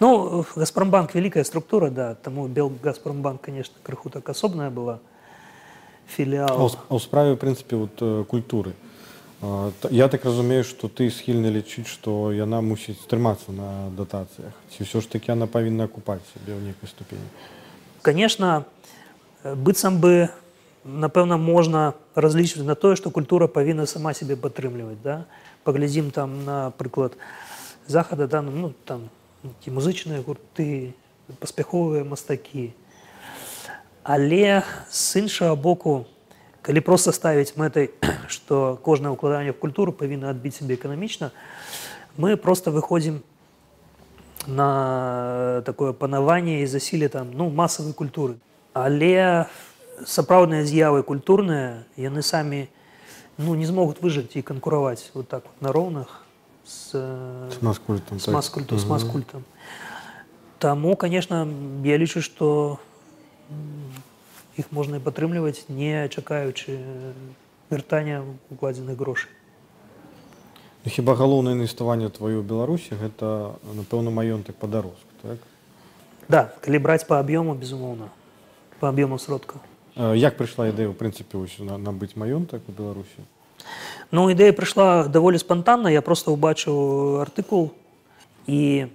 [0.00, 4.98] ну газпромбанк вялікая структура да таму бел газпромбанк конечно крыху так асобная была
[6.06, 8.74] філіал а ў справе прынцыпе вот э, культуры
[9.90, 14.54] Я так разумею, што ты схільны лічыць, што яна мусіць трымацца на датацыях.
[14.70, 17.26] Ці ўсё ж такі яна павінна акупаць сябе ў нейкай ступені.
[18.06, 18.62] Канешне,
[19.42, 20.30] быццам бы
[20.86, 25.02] напэўна можна разлічваць на тое, што культура павінна сама сябе падтрымліваць.
[25.02, 25.26] Да?
[25.66, 27.18] Паглядзім там напрыклад
[27.90, 29.10] захада да, ну, там
[29.64, 30.94] ці музычныя гурты,
[31.38, 32.72] паспяховыя мастакі.
[34.02, 36.06] Але з іншага боку,
[36.62, 37.90] калі просто ставіць мэтай
[38.30, 41.34] што кожнае ўкладанне в культуру павінна адбіць сябе эканамічна
[42.16, 43.20] мы просто выходзім
[44.46, 48.38] на такое панаванне і засіле там ну масавай культуры
[48.72, 49.46] але
[50.06, 52.70] сапраўдныя з'явы культурныя яны самі
[53.38, 56.22] ну не змогуць выжыць і канкураваць вот так вот на роўнах
[56.66, 58.78] з маскультам з маскульту так.
[58.78, 59.44] з маскультам
[60.58, 61.48] Таму конечно
[61.84, 62.78] я лічу што
[64.56, 66.78] іх можна і падтрымліваць не чакаючы
[67.70, 69.30] вяртання укладзеных грошай
[70.84, 75.38] ну, хіба галоўнае інвеставанне тваё беларусі гэта напэўна маёнтак падарожку так
[76.28, 78.08] да калі браць по аб'ёму безумоўна
[78.82, 79.54] по объему сродка.
[80.14, 83.18] Як прийшла ідея, в принципі, ось набити маєнток у Білорусі?
[84.12, 85.90] Ну, ідея прийшла доволі спонтанно.
[85.90, 87.70] Я просто побачив артикул,
[88.46, 88.86] і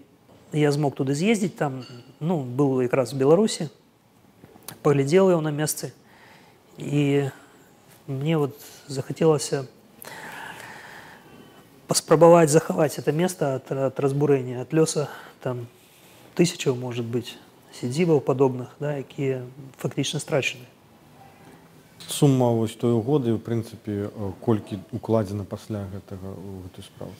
[0.54, 1.58] я змог туди з'їздити.
[1.58, 1.84] Там
[2.20, 3.70] ну, був якраз в Білорусі,
[4.82, 5.92] поглядів його на місці.
[6.78, 7.24] І
[8.08, 8.54] мені от
[8.88, 9.64] захотілося
[11.88, 15.68] поспробовать заховать это место от, от разбурения, от леса, там
[16.36, 17.38] тысячу, может быть,
[17.74, 19.44] сидзіваў подобных, да, якія
[19.78, 20.66] фактично страчаны.
[22.08, 27.14] Сума вось той угоды, в прынцыпе, колькі укладзена пасля гэтага ў гэтую справу?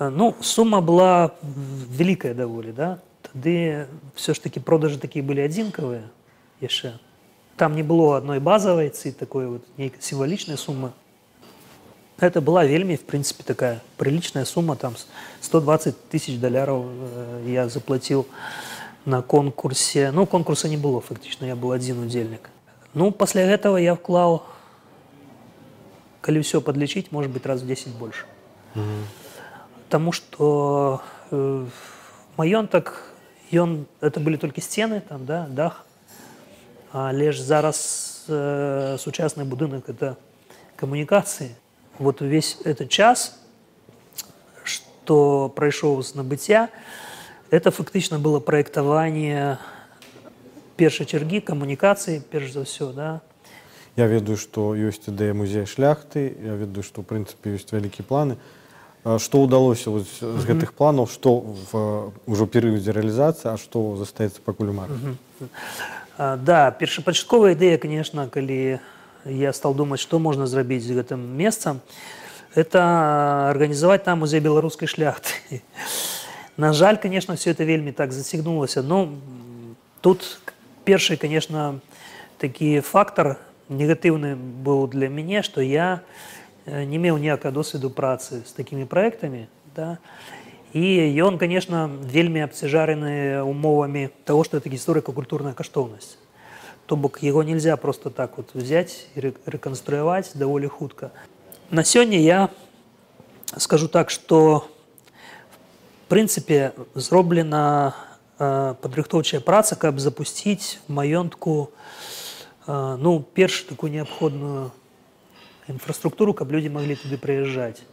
[0.00, 2.98] Ну, сума была вялікая даволі, да?
[3.20, 6.08] Тады все ж таки продажы такія былі адзінкавыя
[6.64, 6.96] яшчэ.
[7.60, 10.96] Там не было адной базавай ці такой вот нейкай сімвалічнай сумы.
[12.20, 14.94] Это была вельми, в принципе, такая приличная сумма, там
[15.40, 18.26] 120 тысяч долларов э, я заплатил
[19.06, 20.10] на конкурсе.
[20.10, 22.50] Ну, конкурса не было, фактично, я был один удельник.
[22.95, 24.47] ну, после этого я вклал,
[26.21, 28.25] коли все подлечить, может быть, раз в 10 больше.
[28.73, 28.83] Угу.
[29.85, 31.65] Потому что э,
[32.37, 33.03] маёнтак,
[33.51, 35.85] ён, это были только стены, там, да, дах,
[36.91, 40.17] а лишь зараз э, сучасный будинок– это
[40.75, 41.55] коммуникации–
[41.99, 43.39] вот весь этот час,
[44.63, 46.69] что пройшоў з набыцця,
[47.51, 49.59] это фактычна было праектаванне
[50.76, 53.20] першай чаргі камунікацыі перш за ўсё да
[53.96, 58.38] я ведаю што ёсць ідэя музея шляхты я ведаю што ў прынцыпе ёсць вялікія планы
[59.04, 64.92] што ўдалося з гэтых планаў што в ўжо перыядзе рэалізацыі а што застаецца пакуль мар
[66.18, 68.80] да першапачатковая ідэя конечно калі
[69.24, 71.80] я стал думать, что можно зрабіць з гэтым месцам
[72.54, 75.62] это организовать там музей беларускай шляхты
[76.56, 79.08] на жаль конечно все это вельмі так зацягнулася но
[80.00, 80.40] тут
[80.84, 81.80] першы конечно
[82.38, 86.02] такі фактор негатыўны быў для мяне что я
[86.66, 89.98] э, не меў ніякага досведу працы с такими проектами да
[90.72, 90.84] і
[91.22, 96.16] ён конечно вельмі абцяжарены умовамі того что это гісторыка-культурная каштоўнасць
[96.90, 101.12] то бок его нельзя просто так вот взять и реконструировать довольно хутка.
[101.70, 102.50] На сегодня я
[103.56, 104.66] скажу так, что
[106.04, 111.72] в принципе зроблена э, падрыхтоўчая праца, каб запусціць маёнтку
[112.66, 114.72] э, ну перш такую неабходную
[115.68, 117.84] інфраструктуру, каб людзі маглі туды прыязджаць.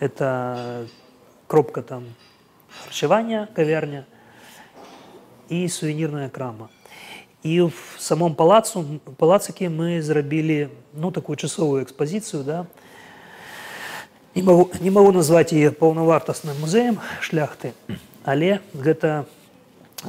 [0.00, 0.88] Это
[1.46, 2.08] кропка там
[2.84, 4.04] харчавання, кавярня
[5.48, 6.68] і сувенірная крама.
[7.42, 12.66] І в самом палацу палацыкі мы зрабілі ну такую часовую экспазіцыю да
[14.34, 17.74] не могу, не могу назваць яе паўнавартасным музеем шляхты
[18.24, 19.26] але гэта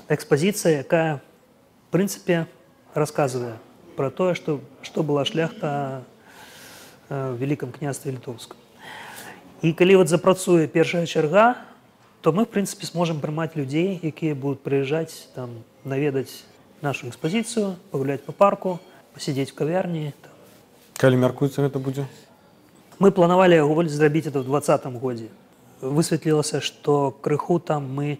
[0.09, 2.47] экспазіцыя якая в прынцыпе
[2.93, 3.57] рассказывае
[3.95, 6.03] про тое что что была шляхта
[7.09, 8.57] э, в великкам княстве літоўском
[9.61, 11.55] і калі вот запрацуе першая чарга
[12.21, 16.43] то мы в прынцыпе сможем прымаць людзей якія будуць прыязджаць там наведаць
[16.83, 18.79] нашу экспозицию, погулять по парку,
[19.13, 20.13] посидеть в кавярні.
[20.99, 22.05] Калі мяркуецца гэта будзе?
[22.99, 25.31] Мы планавалі зрабіць это в двадцатым годзе.
[25.81, 28.19] Высветлілася, што крыху там мы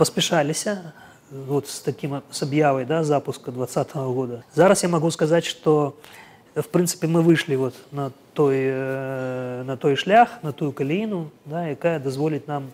[0.00, 0.92] паспяшаліся
[1.30, 4.44] вот с таким с объявой да, запуска 2020 года.
[4.54, 5.94] Зараз я могу сказать, что
[6.54, 11.68] в принципе мы вышли вот на той, э, на той шлях, на ту каліну, да,
[11.68, 12.68] якая дазволіць нам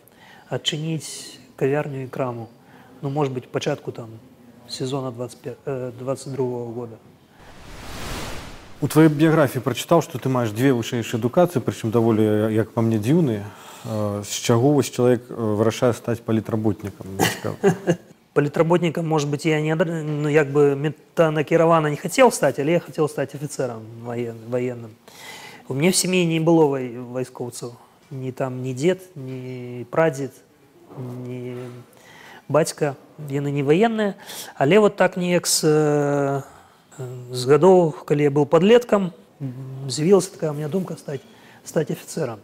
[0.50, 2.48] адчыніць кавярню і краму
[3.02, 4.09] ну, может быть, початку там
[4.68, 5.57] сезона 25,
[5.98, 6.96] 22 -го года.
[8.79, 12.99] У твоей биографии прочитал, что ты маешь две высшейшие эдукации, причем довольно, как по мне,
[12.99, 13.43] дивные.
[13.83, 17.07] С чего вось человек вырашае стать политработником?
[18.33, 23.09] Политработником, может быть, я не, ну, как бы метанакіравана не хотел стать, але я хотел
[23.09, 24.91] стать офицером военным.
[25.67, 27.71] У меня в семье не было войсковцев.
[28.11, 30.33] Ни там ни дед, ни прадед,
[31.25, 31.57] ни
[32.47, 32.95] бацька
[33.30, 34.15] яны не ваенныя
[34.55, 36.43] але вот так неяк з,
[36.99, 39.12] з гадоў калі я быў подлеткам
[39.88, 41.24] з'явілася такая у меня думка стаць
[41.64, 42.38] стаць офіцерам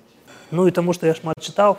[0.50, 1.76] ну і таму что я шмат чытаў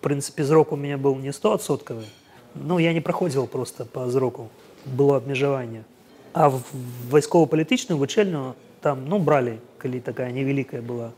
[0.00, 2.06] прынцыпе зрок у меня быў не стосоткавы
[2.54, 4.48] ну я не праходзіў просто по зроку
[4.84, 5.84] было абмежаванне
[6.32, 6.62] а в
[7.10, 11.10] вайскова-палітычную вучэльную там ну бралі калі такая невялікая была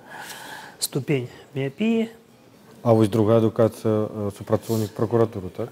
[0.78, 2.08] ступень міяпіі
[2.82, 5.68] а вось другая адукацыя э, супрацоўнік прокуратуры так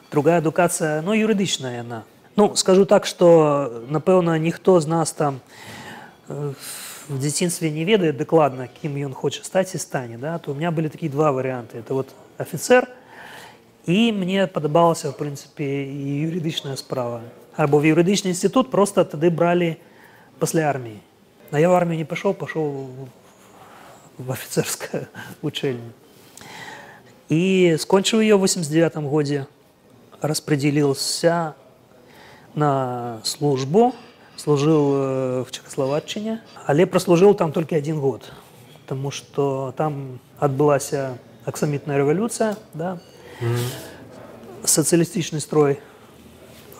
[0.11, 2.03] другая адукацыя ну юрыдычная яна
[2.39, 5.39] ну скажу так что напэўна ніхто з нас там
[6.29, 6.53] э,
[7.09, 10.71] в дзяцінстве не ведае дакладна кім ён хоча стаць і стане да то у меня
[10.71, 12.07] былі такія два варианты это вот
[12.37, 12.87] офіцер
[13.85, 17.21] і мне падабалася в прынцыпе і юрыдычная справа
[17.57, 19.75] або в юридичний інститут, просто тоді брали
[20.39, 20.99] після армії.
[21.51, 22.87] А я в армію не пішов, пішов
[24.17, 25.07] в офіцерське
[25.41, 25.91] учельню.
[27.31, 29.45] И скончил ее в 89 году,
[30.21, 31.53] распределился
[32.54, 33.94] на службу,
[34.36, 38.32] служил э, в Чехословакчине, але прослужил там только один год,
[38.82, 40.92] потому что там отбылась
[41.44, 42.98] аксамитная революция, да,
[43.40, 44.64] mm-hmm.
[44.64, 45.80] социалистичный строй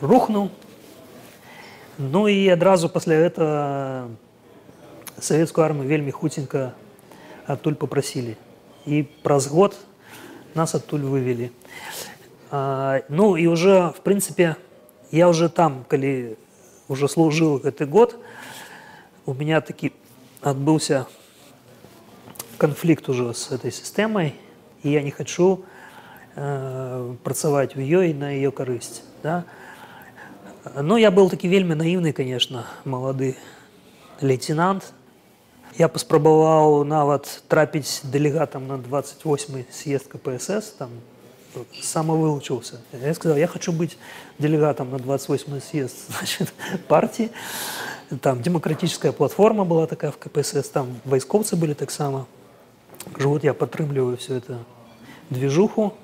[0.00, 0.50] рухнул,
[1.98, 4.08] ну и одразу после этого
[5.18, 6.74] советскую армию вельми хутенько
[7.46, 8.38] оттуль попросили.
[8.86, 9.76] И праз год
[10.54, 11.52] нас оттуль вывели.
[12.50, 14.56] А, ну и уже, в принципе,
[15.11, 16.37] я уже там, коли
[16.87, 18.17] уже служил этот год,
[19.25, 19.91] у меня таки
[20.41, 21.07] отбылся
[22.57, 24.35] конфликт уже с этой системой,
[24.83, 25.65] и я не хочу
[26.35, 29.03] э, працаваць у ёй на ее корысть.
[29.23, 29.45] Да?
[30.75, 33.37] Ну, я был таки вельмі наивный, конечно, молодый
[34.21, 34.93] лейтенант.
[35.77, 40.89] Я паспрабаваў нават трапіць дэлегатам на 28 съезд КПСС, там
[41.80, 42.80] самовылучился.
[42.92, 43.98] Я сказал, я хочу быть
[44.38, 46.52] делегатом на 28 съезд значит,
[46.88, 47.30] партии.
[48.20, 52.26] Там демократическая платформа была такая в КПСС, там войсковцы были так само.
[53.18, 54.58] Вот я подтрымліваю всю эту
[55.30, 55.94] движуху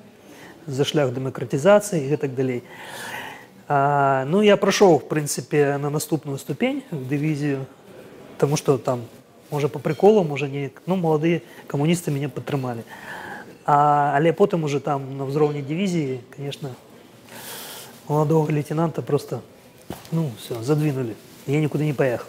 [0.65, 2.63] за шлях демократизации и так далее.
[3.67, 7.65] А, ну, я прошел, в принципе, на наступную ступень в дивизию,
[8.33, 9.05] потому что там,
[9.49, 10.71] может, по приколу, может, не...
[10.85, 12.85] Ну, молодые коммунисты меня подтримали.
[13.66, 16.70] А, але потом уже там на ўзроўні дивизии, конечно,
[18.08, 19.40] молодого лейтенанта просто,
[20.12, 21.14] ну, все, задвинули.
[21.46, 22.26] Я никуда не поехал.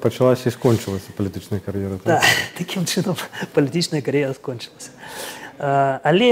[0.00, 1.96] Почалась і скончилася політична кар'єра.
[2.04, 2.22] Так,
[2.58, 3.16] таким чином
[3.52, 4.90] політична кар'єра скончилася.
[6.02, 6.26] Але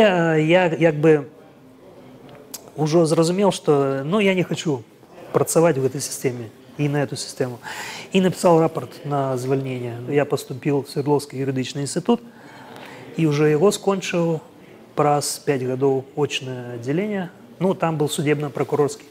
[0.49, 1.23] я якби
[2.77, 4.81] уже зрозумів, що ну, я не хочу
[5.33, 6.45] працювати в этой системе
[6.79, 7.59] и на эту систему.
[8.13, 9.99] И написал рапорт на звольнение.
[10.09, 12.23] Я поступил в Свердловский юридичный институт,
[13.17, 14.41] и уже его скончил
[14.95, 17.31] праз 5 годов очное отделение.
[17.59, 19.07] Ну, там был судебно-прокурорский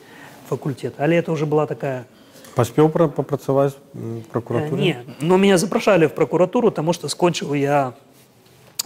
[0.47, 0.93] факультет.
[0.97, 2.07] Але это уже была такая
[2.55, 4.81] Паспел попрацаваць в прокуратуре?
[4.81, 7.93] Не, но меня запрашали в прокуратуру, потому что скончил я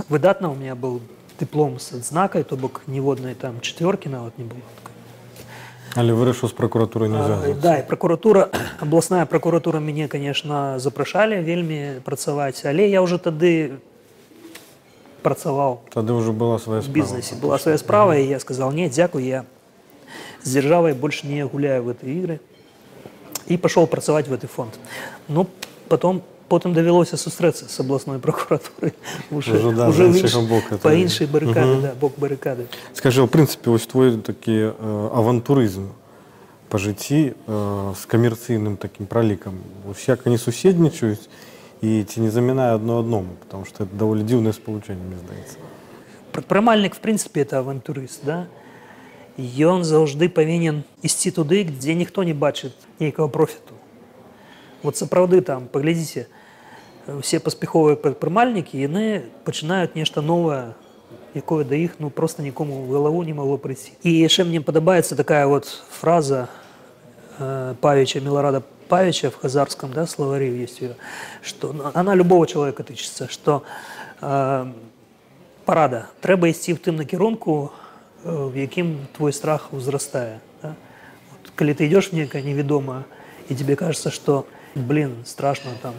[0.10, 1.00] выдатно, у меня был
[1.40, 4.62] диплом с адзнакай, то бок ніводнай там четверки нават не было.
[5.96, 8.50] Але вырашыў з прокуратуры не а, Да, і прокуратура,
[8.80, 13.80] областная прокуратура мяне, конечно, запрашалі вельмі працаваць, але я уже тады
[15.26, 15.82] працаваў.
[15.94, 16.92] Тады уже была свая справа.
[16.92, 19.46] В бізнесе была своя справа, и я сказал, нет, дзякуй, я
[20.44, 22.40] с державой больше не гуляю в этой игры
[23.48, 24.74] и пошел працаваць в этот фонд
[25.28, 25.48] ну
[25.88, 28.94] потом потым давялося сустрэцца с областной прокуратурой
[29.30, 30.36] уже, уже, да, уже інш...
[30.36, 31.82] боку, по іншай барыкады угу.
[31.82, 35.90] да, бок барыкады скажи в прынцыпе вось твой такі э, авантурызм
[36.70, 39.60] по жыцці э, с камерцыйным таким пролікам
[40.08, 41.52] як они суседнічаюць і
[41.82, 45.58] ці не замінае одно адному потому что это даволі дзіўнае спалучэнне мне здаецца
[46.32, 48.48] прадпрымальнік в прынцыпе это авантурыст да
[49.38, 53.74] ён заўжды павінен ісці туды дзе ніхто не бачыць нейкага профіту
[54.84, 56.28] вот сапраўды там паглядзіце
[57.22, 60.78] все паспяховыя прадпрымальнікі яны пачынаюць нешта новае
[61.34, 65.16] якое да іх ну просто нікому в галаву не магло прыйсці і яшчэ мне падабаецца
[65.16, 66.48] такая вот фраза
[67.40, 70.96] э, павіча меларада павіча в хазарском да словаре есть ее
[71.42, 73.64] что она любого человека тычыцца что
[74.22, 74.72] э,
[75.66, 77.72] парада трэба ісці в тым накірунку
[78.24, 80.76] в якім твой страх узрастае да?
[81.32, 83.06] вот, калі ты идешь в некое неведомое
[83.50, 84.46] и тебе кажется что
[84.76, 85.96] блин страшно там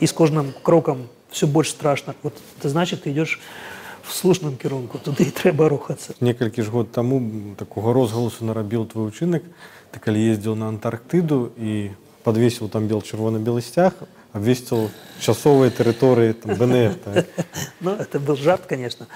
[0.00, 3.40] и с кожным кроком все больше страшно вот это значит ты идешь
[4.04, 9.08] в слушным кірунку туды і трэба рухацца некалькі ж год таму такого розгаласу нарабіў твой
[9.08, 9.42] учынак
[9.90, 11.90] ты калі ездзіў на антарктыду і
[12.22, 13.94] подвесіў там бел чырвона-белы сцяг
[14.32, 17.26] абвесціў часовыя тэрыторыі бнф так?
[17.80, 19.06] ну это был жарт конечно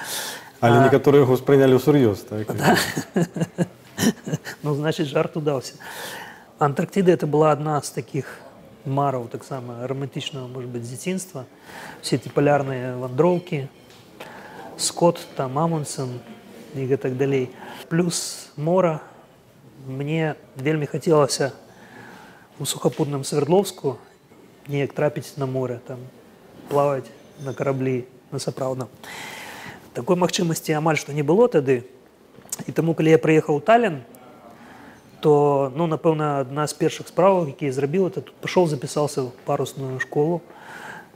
[0.60, 0.84] Але а...
[0.84, 2.48] некаторыя яго ўспрынялі ўсур'ёз так?
[2.56, 2.76] да.
[4.62, 5.74] ну значит жарт удаўся
[6.58, 8.38] Антарктида это была одна з таких
[8.84, 11.46] мараў таксама романтычнага может быть дзяцінства
[12.02, 13.68] все эти полярныя вандроўкі
[14.78, 16.20] скотт там амундсен
[16.74, 17.50] і гэтак далей
[17.88, 19.00] плюс мора
[19.86, 21.52] мне вельмі хацелася
[22.58, 23.98] у сухапутным свердловску
[24.68, 25.98] неяк трапіць на море там
[26.68, 27.10] плаваць
[27.44, 28.88] на караблі на сапраўдна
[29.92, 31.84] такой магчымасці амаль што не было тады
[32.66, 34.02] і таму калі я прыехаў талін
[35.24, 40.00] то ну напэўна адна з першых справаў якія зрабіў это тут пашоў запісаўся ў парусную
[40.00, 40.42] школу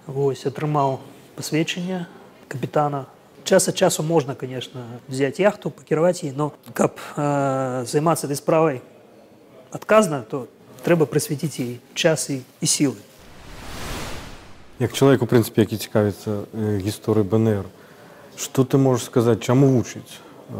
[0.06, 0.98] вось атрымаў
[1.36, 2.06] пасведчанне
[2.48, 3.06] капітана
[3.44, 8.82] час ад часу можна конечно взять яхту пакіраваць ей но каб э, займацца этой справай
[9.70, 10.48] адказна, то
[10.84, 13.00] трэба прысвяціць і час і, і сілы.
[14.78, 17.66] Як чалавек у прынцыпе, які цікавіцца э, гісторыі БНР,
[18.38, 20.54] што ты можаш сказаць, чаму вучыць э,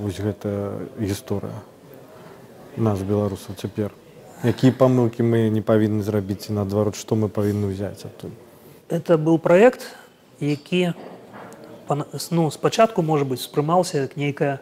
[0.00, 1.58] вось гэтая гісторыя
[2.76, 3.90] нас беларусаў цяпер?
[4.44, 8.36] Якія памылкі мы не павінны зрабіць і наадварот, што мы павінны ўзяць адтуль?
[8.88, 9.82] Это быў праект,
[10.38, 10.94] які
[12.30, 14.60] ну, спачатку можа быць успрымаўся як нейкая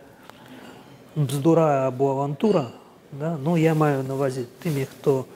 [1.17, 2.73] бздура або авантура
[3.13, 3.37] да?
[3.41, 5.27] ну я маю на увазе тымі хто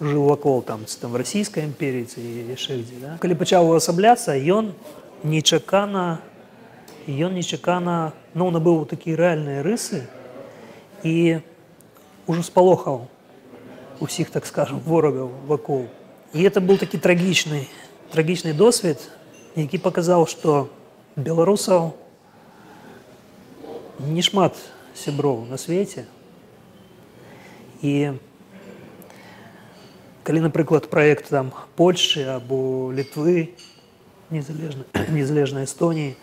[0.00, 2.20] жыў вакол там там расійскай імперіі ці
[2.52, 3.10] яшчэ дзе да?
[3.18, 4.74] калі пачаў увасабляцца ён
[5.22, 6.20] нечакана
[7.06, 10.04] ён нечакана ну набыў такія рэальныя рысы
[11.02, 11.40] і
[12.26, 13.08] ужо спалохаў
[14.00, 15.88] усіх так скажем ворагаў вакол
[16.34, 17.66] і это был такі трагічны
[18.12, 19.00] трагічны досвед
[19.56, 20.68] які паказаў што
[21.16, 21.92] беларусаў
[24.00, 24.56] не шмат
[24.94, 26.06] сяброў на свеце
[27.82, 28.14] і
[30.22, 33.52] калі напрыклад проект там польшчы або літвы
[34.30, 36.14] незалежна незалежнай эстоніі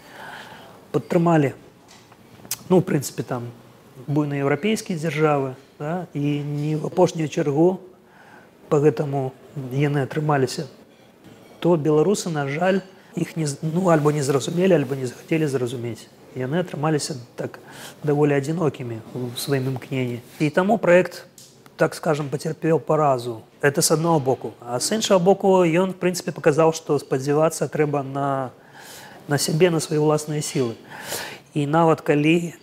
[0.92, 1.54] падтрымалі
[2.70, 3.52] ну в прынцыпе там
[4.08, 7.80] буйнаеўрапейскія дзяржавы да, і не в апошнюю чаргу
[8.70, 9.34] по гэтаму
[9.74, 10.66] яны атрымаліся
[11.60, 12.82] то беларусы на жаль
[13.16, 17.60] іх не ну альбо не зразумелі альбо не захацелі зразумець яны атрымаліся так
[18.04, 21.26] даволі адзінокімі ў сваім імкненні і таму проект
[21.76, 26.32] так скажем поцярпеў паразу это с аднаго боку а с іншага боку ён в прынцыпе
[26.32, 28.52] паказаў што спадзявацца трэба на
[29.28, 30.76] на сябе на свае ўласныя сілы
[31.54, 32.54] і нават калі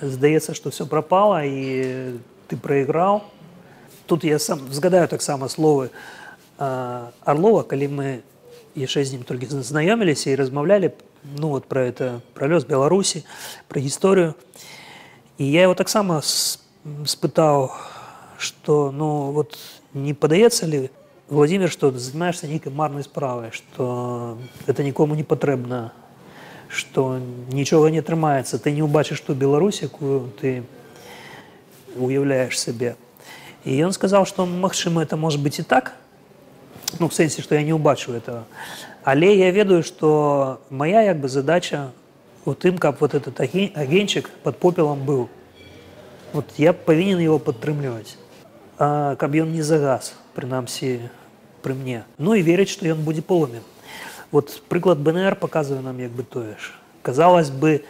[0.00, 3.24] здаецца што все прапала і ты прайграў
[4.06, 5.90] тут я сам згадаю таксама словы
[6.58, 8.08] арлова калі мы
[8.74, 10.90] яшчэ з ім толькі знаёміліся і размаўлялі
[11.38, 13.24] ну вот про это про лёс беларусі
[13.68, 14.34] про гісторыю
[15.38, 16.20] і я его таксама
[17.06, 17.70] спытаў
[18.38, 19.58] что ну вот
[19.94, 20.90] не падаецца ли
[21.28, 25.92] владимир что занимаешься нейкай марнай справай что это нікому не патрэбна
[26.68, 27.18] что
[27.52, 30.64] нічога не атрымаецца ты не убачыш ту беларусь якую ты
[31.96, 32.96] уяўляешь сабе
[33.64, 35.94] і ён сказал что магчыма это может быть і так
[36.98, 38.44] ну в сэнсе что я не убачу этого
[39.02, 41.92] але я ведаю что моя як бы задача
[42.44, 45.28] у тым каб вот этот агенчик под попелом был
[46.32, 48.16] вот я павінен его падтрымліваць
[48.78, 51.10] каб ён не загас прынамсі
[51.62, 53.62] пры мне ну і верыць что ён будзе полымем
[54.30, 57.84] вот прыклад бнр показываю нам як бы тое ж казалось бы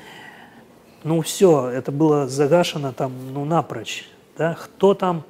[1.03, 4.05] ну все это было загашана там ну напроч
[4.37, 5.25] да хто там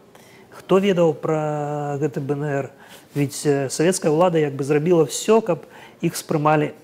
[0.50, 2.70] хто ведаў про гэты бнр
[3.14, 5.66] ведь э, савецкая ўлада як бы зрабіла все каб
[6.02, 6.74] іх спрымалі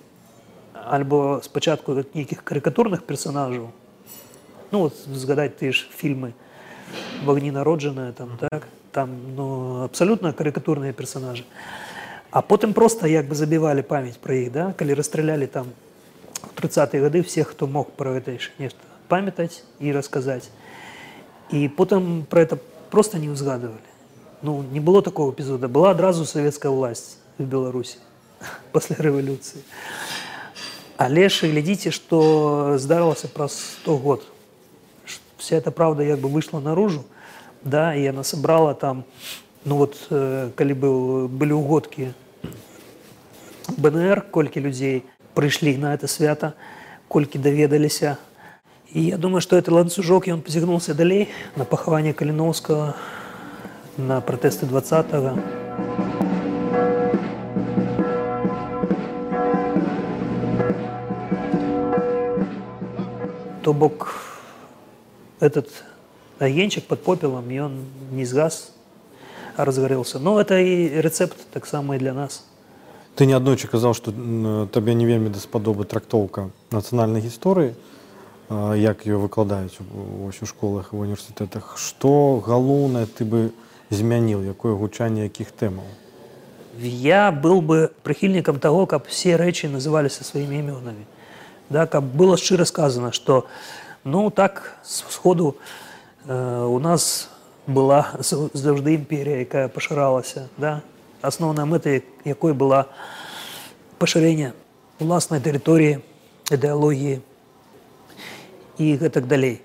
[0.74, 3.70] альбо спачатку нейкіх карыкатурных персонажаў
[4.70, 6.32] ну вот згадаць ты ж фільмы
[7.24, 11.44] вагні народжаная там так там ну абсалютна карыкатурныя персонажы
[12.30, 15.74] а потым просто як бы забівалі памяць пра іх да калі расстралялі там
[16.54, 20.50] тридцатые гады всех хто мог про гэта нешта памятаць і расказаць
[21.50, 22.58] і потым про это
[22.90, 23.90] просто не ўзгадывалі
[24.42, 27.98] ну не было такого эпизода была адразу советская власть в беларуси
[28.72, 29.62] после рэвалюцыі
[30.96, 34.26] але ж глядзіце что здарылася праз 100 год
[35.38, 37.04] вся эта правда як бы выйшла наружу
[37.64, 39.04] да і она сабрала там
[39.64, 42.12] ну вот э, калі был былі угодкі
[43.76, 45.04] бнр колькі людзей
[45.34, 46.52] прыйшлі на это свята
[47.08, 48.16] колькі даведаліся
[48.92, 52.94] і я думаю что это ланцужок ён пазігнулся далей на пахаванне каліновского
[53.96, 55.38] на протесты 20 -го.
[63.62, 64.14] То бок
[65.40, 65.68] этот
[66.38, 68.72] агенчик под попелом, и он не сгас,
[69.56, 70.18] а разгорелся.
[70.18, 72.44] Но это и рецепт так само и для нас.
[73.16, 74.12] Ты неаднойчы казаў, што
[74.72, 77.74] табе не вельмі даспадобы трактоўка нацыянальнай гісторыі,
[78.50, 81.76] як ее выкладаюць у школах і універсітэтах.
[81.76, 83.50] Што галоўнае ты бы
[83.89, 85.85] змяніў якое гучанне якіх тэмаў?
[86.79, 91.05] Я был бы прыхільнікам того каб все рэчы называліся сваімі імёнамі
[91.69, 93.47] да каб было шчыра сказано что
[94.03, 95.57] ну так с сходу
[96.25, 97.29] э, у нас
[97.67, 100.81] была заўжды імперія якая пашыралася да?
[101.21, 102.87] Асноўная мэта якой была
[103.97, 104.53] пашырэнне
[104.99, 106.03] уласнай тэрыторыі
[106.51, 107.21] ідэалогіі
[108.77, 109.64] і гэтак далей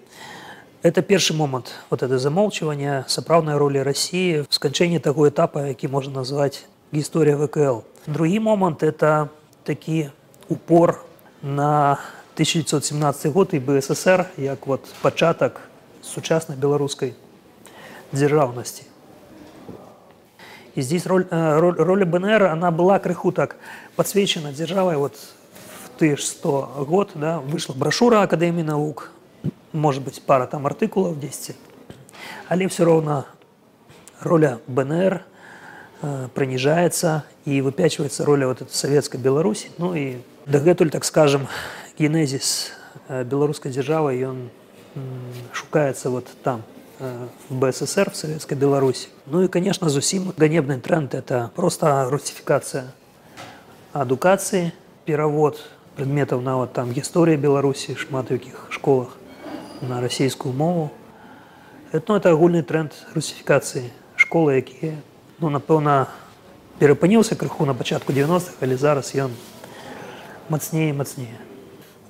[0.81, 6.65] Это першы момант вот это замолчванне сапраўднай ролі рассіі сканчэнне таго этапа які можна назваць
[6.93, 9.29] гісторыя вКл другі момант это
[9.63, 10.09] такі
[10.49, 11.01] упор
[11.41, 11.97] на
[12.37, 15.61] 1917 год і бСр як вот пачатак
[16.01, 17.15] сучаснай беларускай
[18.13, 18.95] дзяржаўнасці
[20.75, 23.55] И здесь роль, э, роль, роль БНР, она была крыху так
[23.95, 24.97] подсвечена державой.
[24.97, 29.09] Вот в 1100 год да, вышла брошура Академии наук,
[29.71, 31.55] может быть, пара там артикулов 10.
[32.47, 33.25] Але все равно
[34.21, 35.23] роль БНР
[36.01, 39.71] э, принижается и выпячивается роль вот этой советской Беларуси.
[39.77, 41.47] Ну и дагэтуль, так скажем,
[41.97, 42.71] генезис
[43.07, 44.49] э, белорусской державы, и он
[45.51, 46.63] шукается вот там,
[46.99, 49.09] э, в БССР, в Советской Беларуси.
[49.25, 52.93] Ну и, конечно, зусім ганебный тренд – это просто русификация
[53.93, 54.73] адукации,
[55.05, 55.61] перевод
[55.95, 59.17] предметов на вот там гісторыя Беларусі, шмат якіх школах
[59.81, 60.91] на российскую мову.
[61.91, 64.95] Это, ну, это агульны тренд русификации школы, якія,
[65.39, 66.07] ну, напэўна,
[66.79, 69.31] перапыніўся крыху на пачатку 90-х, але зараз ён
[70.49, 71.39] мацнее і мацнее.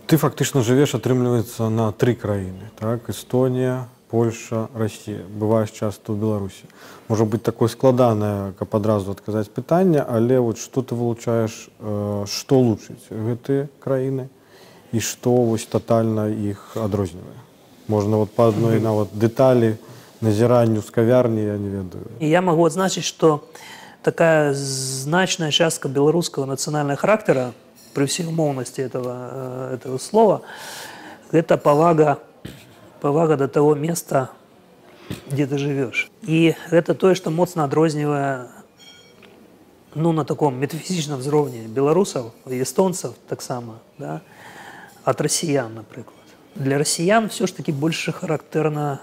[0.06, 6.70] Ты фактычна жывеш атрымліваецца на тры краіны так Эстонія Польша Россия бываеш часто ў Беларусі
[7.10, 12.62] можа быть такое складанае каб адразу адказаць пытанне але вот что ты вылучаеш э, што
[12.62, 14.30] лучыць гэтыя краіны
[14.94, 17.42] і што вось тотальна іх адрознівае
[17.90, 19.76] можна вот по адной нават дэталі
[20.22, 23.44] назіранню з кавярні я не ведаю і я могу адзначыць что
[24.06, 27.54] такая значная частка беларускага нацыянальнага характара
[27.96, 30.42] при всей умовности этого, э, этого слова,
[31.32, 32.20] это повага,
[33.02, 34.30] повага до того места,
[35.32, 36.12] где ты живешь.
[36.22, 38.50] И это то, что моцна адрознівае
[39.96, 44.22] ну, на таком метафізічным ўзроўні беларусаў эстонцаў таксама да,
[45.06, 46.19] ад расіян напрыклад
[46.56, 49.02] для расіян все ж таки больше характэрна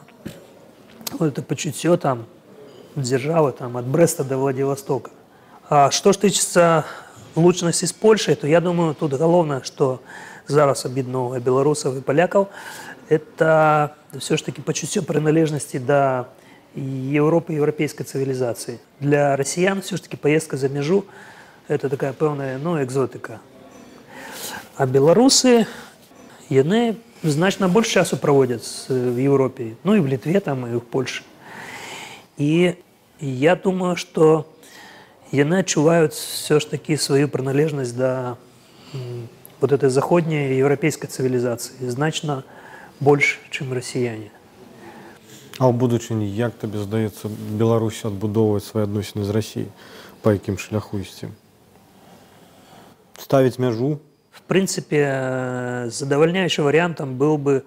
[1.18, 2.26] вот это пачуццё там
[2.96, 5.10] дзяржавы там ад брэста до владивостока
[5.68, 6.84] а что ж тычыцца
[7.36, 10.00] лучнасці з Польшай, то я думаю, тут галоўнае, што
[10.48, 12.48] зараз аб'ядноўвае беларусаў і палякаў,
[13.08, 16.28] это все ж таки пачуццё прыналежнасці да
[16.72, 18.80] Еўропы еўрапейскай цывілізацыі.
[19.00, 21.04] Для расіян все ж таки поездка за мяжу
[21.68, 23.40] это такая пэўная ну, экзотыка.
[24.76, 25.66] А беларусы
[26.48, 31.22] яны значна больш часу праводзяць в Еўропе, ну і в літве там і в Польше.
[32.38, 32.74] І
[33.20, 34.46] я думаю, што
[35.32, 38.36] яны адчуваюць все ж таки сваю прыналежнасць да
[39.60, 42.44] вот этой заходняй еўрапейскай цывілізацыі значна
[43.00, 44.28] больш чым расіяне
[45.56, 49.70] а ў будучыні як табе здаецца беларусь адбудоўваць свае адносіны з рассіяй
[50.20, 51.32] па якім шляху ісці
[53.16, 53.96] ставіць мяжу
[54.46, 57.64] в прынцыпе задавальняючы варыянтам быў бы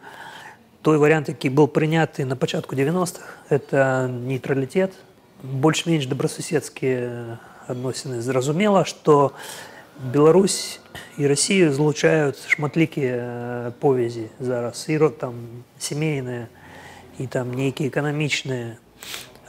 [0.81, 4.93] той варыянт які был прыняты на пачатку 90-х это нейтралітет
[5.43, 9.33] больш-менш добрасуседскія адносіны зразумела што
[10.13, 10.79] Беларусь
[11.17, 16.47] і Росію злучаюць шматлікія повязі зараз і род там сямейныя
[17.19, 18.75] і там нейкія эканамічныя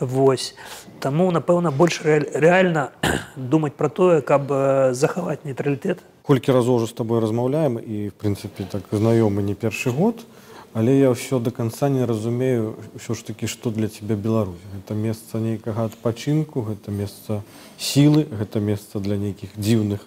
[0.01, 0.55] Вось
[1.01, 2.91] Таму напэўна больш рэальна
[3.37, 4.53] думаць пра тое каб
[4.93, 9.91] захаваць нейтралітэт колькі разоў уже з табой размаўляем і в прынцыпе так знаёмы не першы
[9.91, 10.37] год то
[10.77, 14.93] але я ўсё до конца не разумею ўсё ж таки што для тебя Беларусь гэта
[14.93, 17.41] месца нейкага адпачынку гэта месца
[17.81, 20.05] сілы гэта месца для нейкіх дзіўных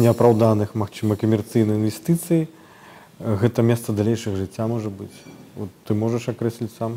[0.00, 2.48] неапраўданых магчыма камерцыйнай інвестыцый
[3.20, 5.12] гэта месца далейшых жыцця можа быць
[5.52, 6.96] вот ты можаш акрэсліць сам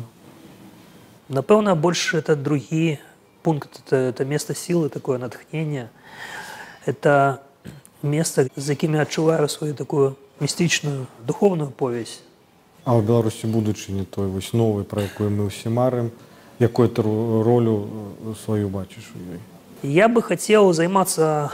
[1.28, 2.96] напэўна больш это другі
[3.44, 5.92] пункт это, это место сілы такое натхнение
[6.88, 7.44] это
[8.02, 12.20] место з якімі адчуваю сваю такую містычную духовную повесь
[12.84, 16.12] А ў Беларусі будучыні той вось новы, пра якую мы ўсе марым,
[16.60, 19.40] якую ты ролю э, сваю бачыш у ёй.
[19.80, 21.48] Я бы хацеў займацца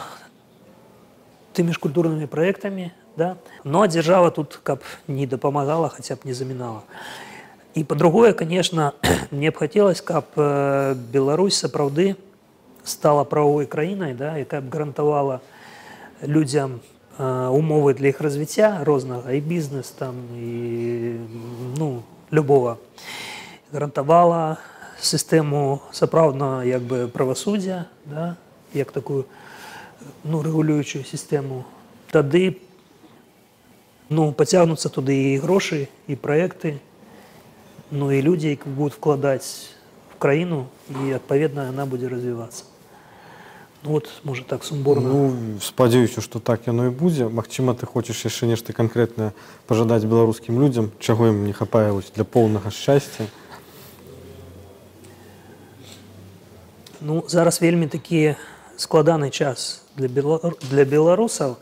[1.55, 3.39] тымі ж культурнымі праектамі, да?
[3.63, 6.83] но дзяржава тут каб не дапамагала, хаця б не замінала.
[7.79, 8.99] І па-другое, конечно,
[9.31, 12.19] мне б хацелось, каб э, Беларусь сапраўды
[12.83, 15.41] стала правовой краінай, да, якая б гарантавала
[16.23, 16.81] людзям
[17.21, 21.21] умовы для іх развіцця рознага і бізнес там і
[21.77, 22.79] ну любого
[23.73, 24.57] гарантавала
[25.01, 28.37] сістэму сапраўдна як бы правасуддзя да,
[28.73, 29.27] як такую
[30.25, 31.65] ну рэгулюючую сістэму
[32.09, 32.57] тады
[34.09, 36.81] ну пацягнуцца туды і грошы і праекты
[37.91, 39.77] ну і людзі які будуць вкладаць
[40.09, 42.65] в краіну і адпаведна яна будзе развівацца
[43.85, 48.21] Ну, вот можа так сумбурна ну, спадзяюся што так яно і будзе Магчыма ты хочаш
[48.29, 49.33] яшчэ нешта канкрэтнае
[49.67, 53.25] пажадаць беларускім людзям чаго ім не хапае вось для поўнага шчасця
[57.01, 58.37] Ну зараз вельмі такі
[58.77, 60.53] складаны час для Бела...
[60.69, 61.57] для беларусаў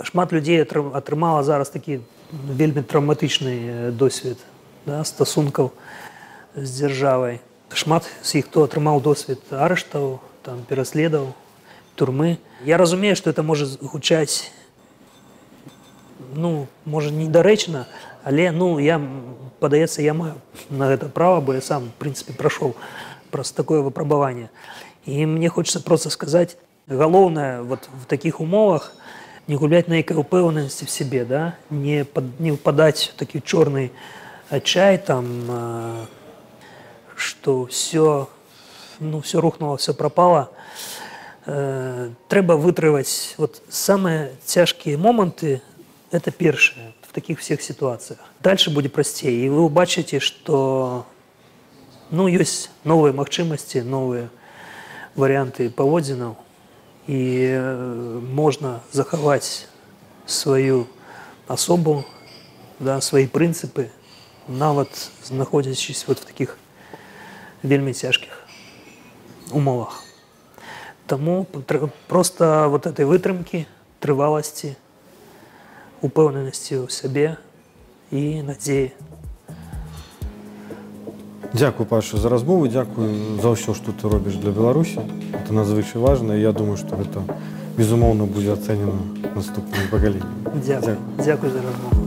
[0.00, 2.00] шмат людзей атрымала зараз такі
[2.32, 4.40] вельмі траўматычны досвед
[4.86, 5.72] да, стасункаў
[6.56, 7.40] з дзяржавай
[7.76, 11.32] шмат з іх хто атрымаў досвед арыштаў там пераследаваў
[11.96, 14.50] турмы я разумею что это может гучаць
[16.34, 17.86] ну можа недарэчна
[18.24, 19.00] але ну я
[19.60, 20.34] падаецца я маю
[20.70, 22.76] на гэта права бо я сам в прынцыпе прайшоў
[23.30, 24.50] праз такое выпрабаванне
[25.06, 26.56] і мне хочется просто сказаць
[26.88, 28.94] галоўнае вот в таких умовах
[29.48, 33.90] не гуляць нейкай упэўненасці в себе да не пад, не ўпадаць такі чорны
[34.50, 36.06] адчай там э,
[37.16, 38.28] что все
[39.00, 40.50] ну все рухнуло все пропало
[41.46, 45.62] э, трэба вытрываць вот самые цяжкія моманты
[46.10, 51.06] это першае в таких всех ситуациях дальше будет прасцей и вы убачыце что
[52.10, 54.28] ну ёсць новыя магчымасці новыя
[55.16, 56.36] варианты паводзінаў
[57.06, 59.66] і э, можна захаваць
[60.26, 60.86] сваю
[61.48, 62.04] асобу
[62.78, 63.90] да свои прынцыпы
[64.48, 66.56] нават знаходзячись вот в таких
[67.62, 68.46] вельмі цяжкіх
[69.50, 70.02] умовах
[71.06, 71.46] Таму
[72.08, 73.66] просто вот этой вытрымкі
[74.00, 74.74] трываласці
[76.02, 77.38] упэўненасці ў сябе
[78.10, 78.90] і надзеі
[81.52, 86.32] Дякую паша за размову дзякую за ўсё што ты робіш для беларусі это надзвычай важна
[86.34, 87.22] я думаю что гэта
[87.76, 88.98] безумоўна будзе ацэнена
[89.36, 92.05] наступным пакаленнем дзякую, дзякую за размову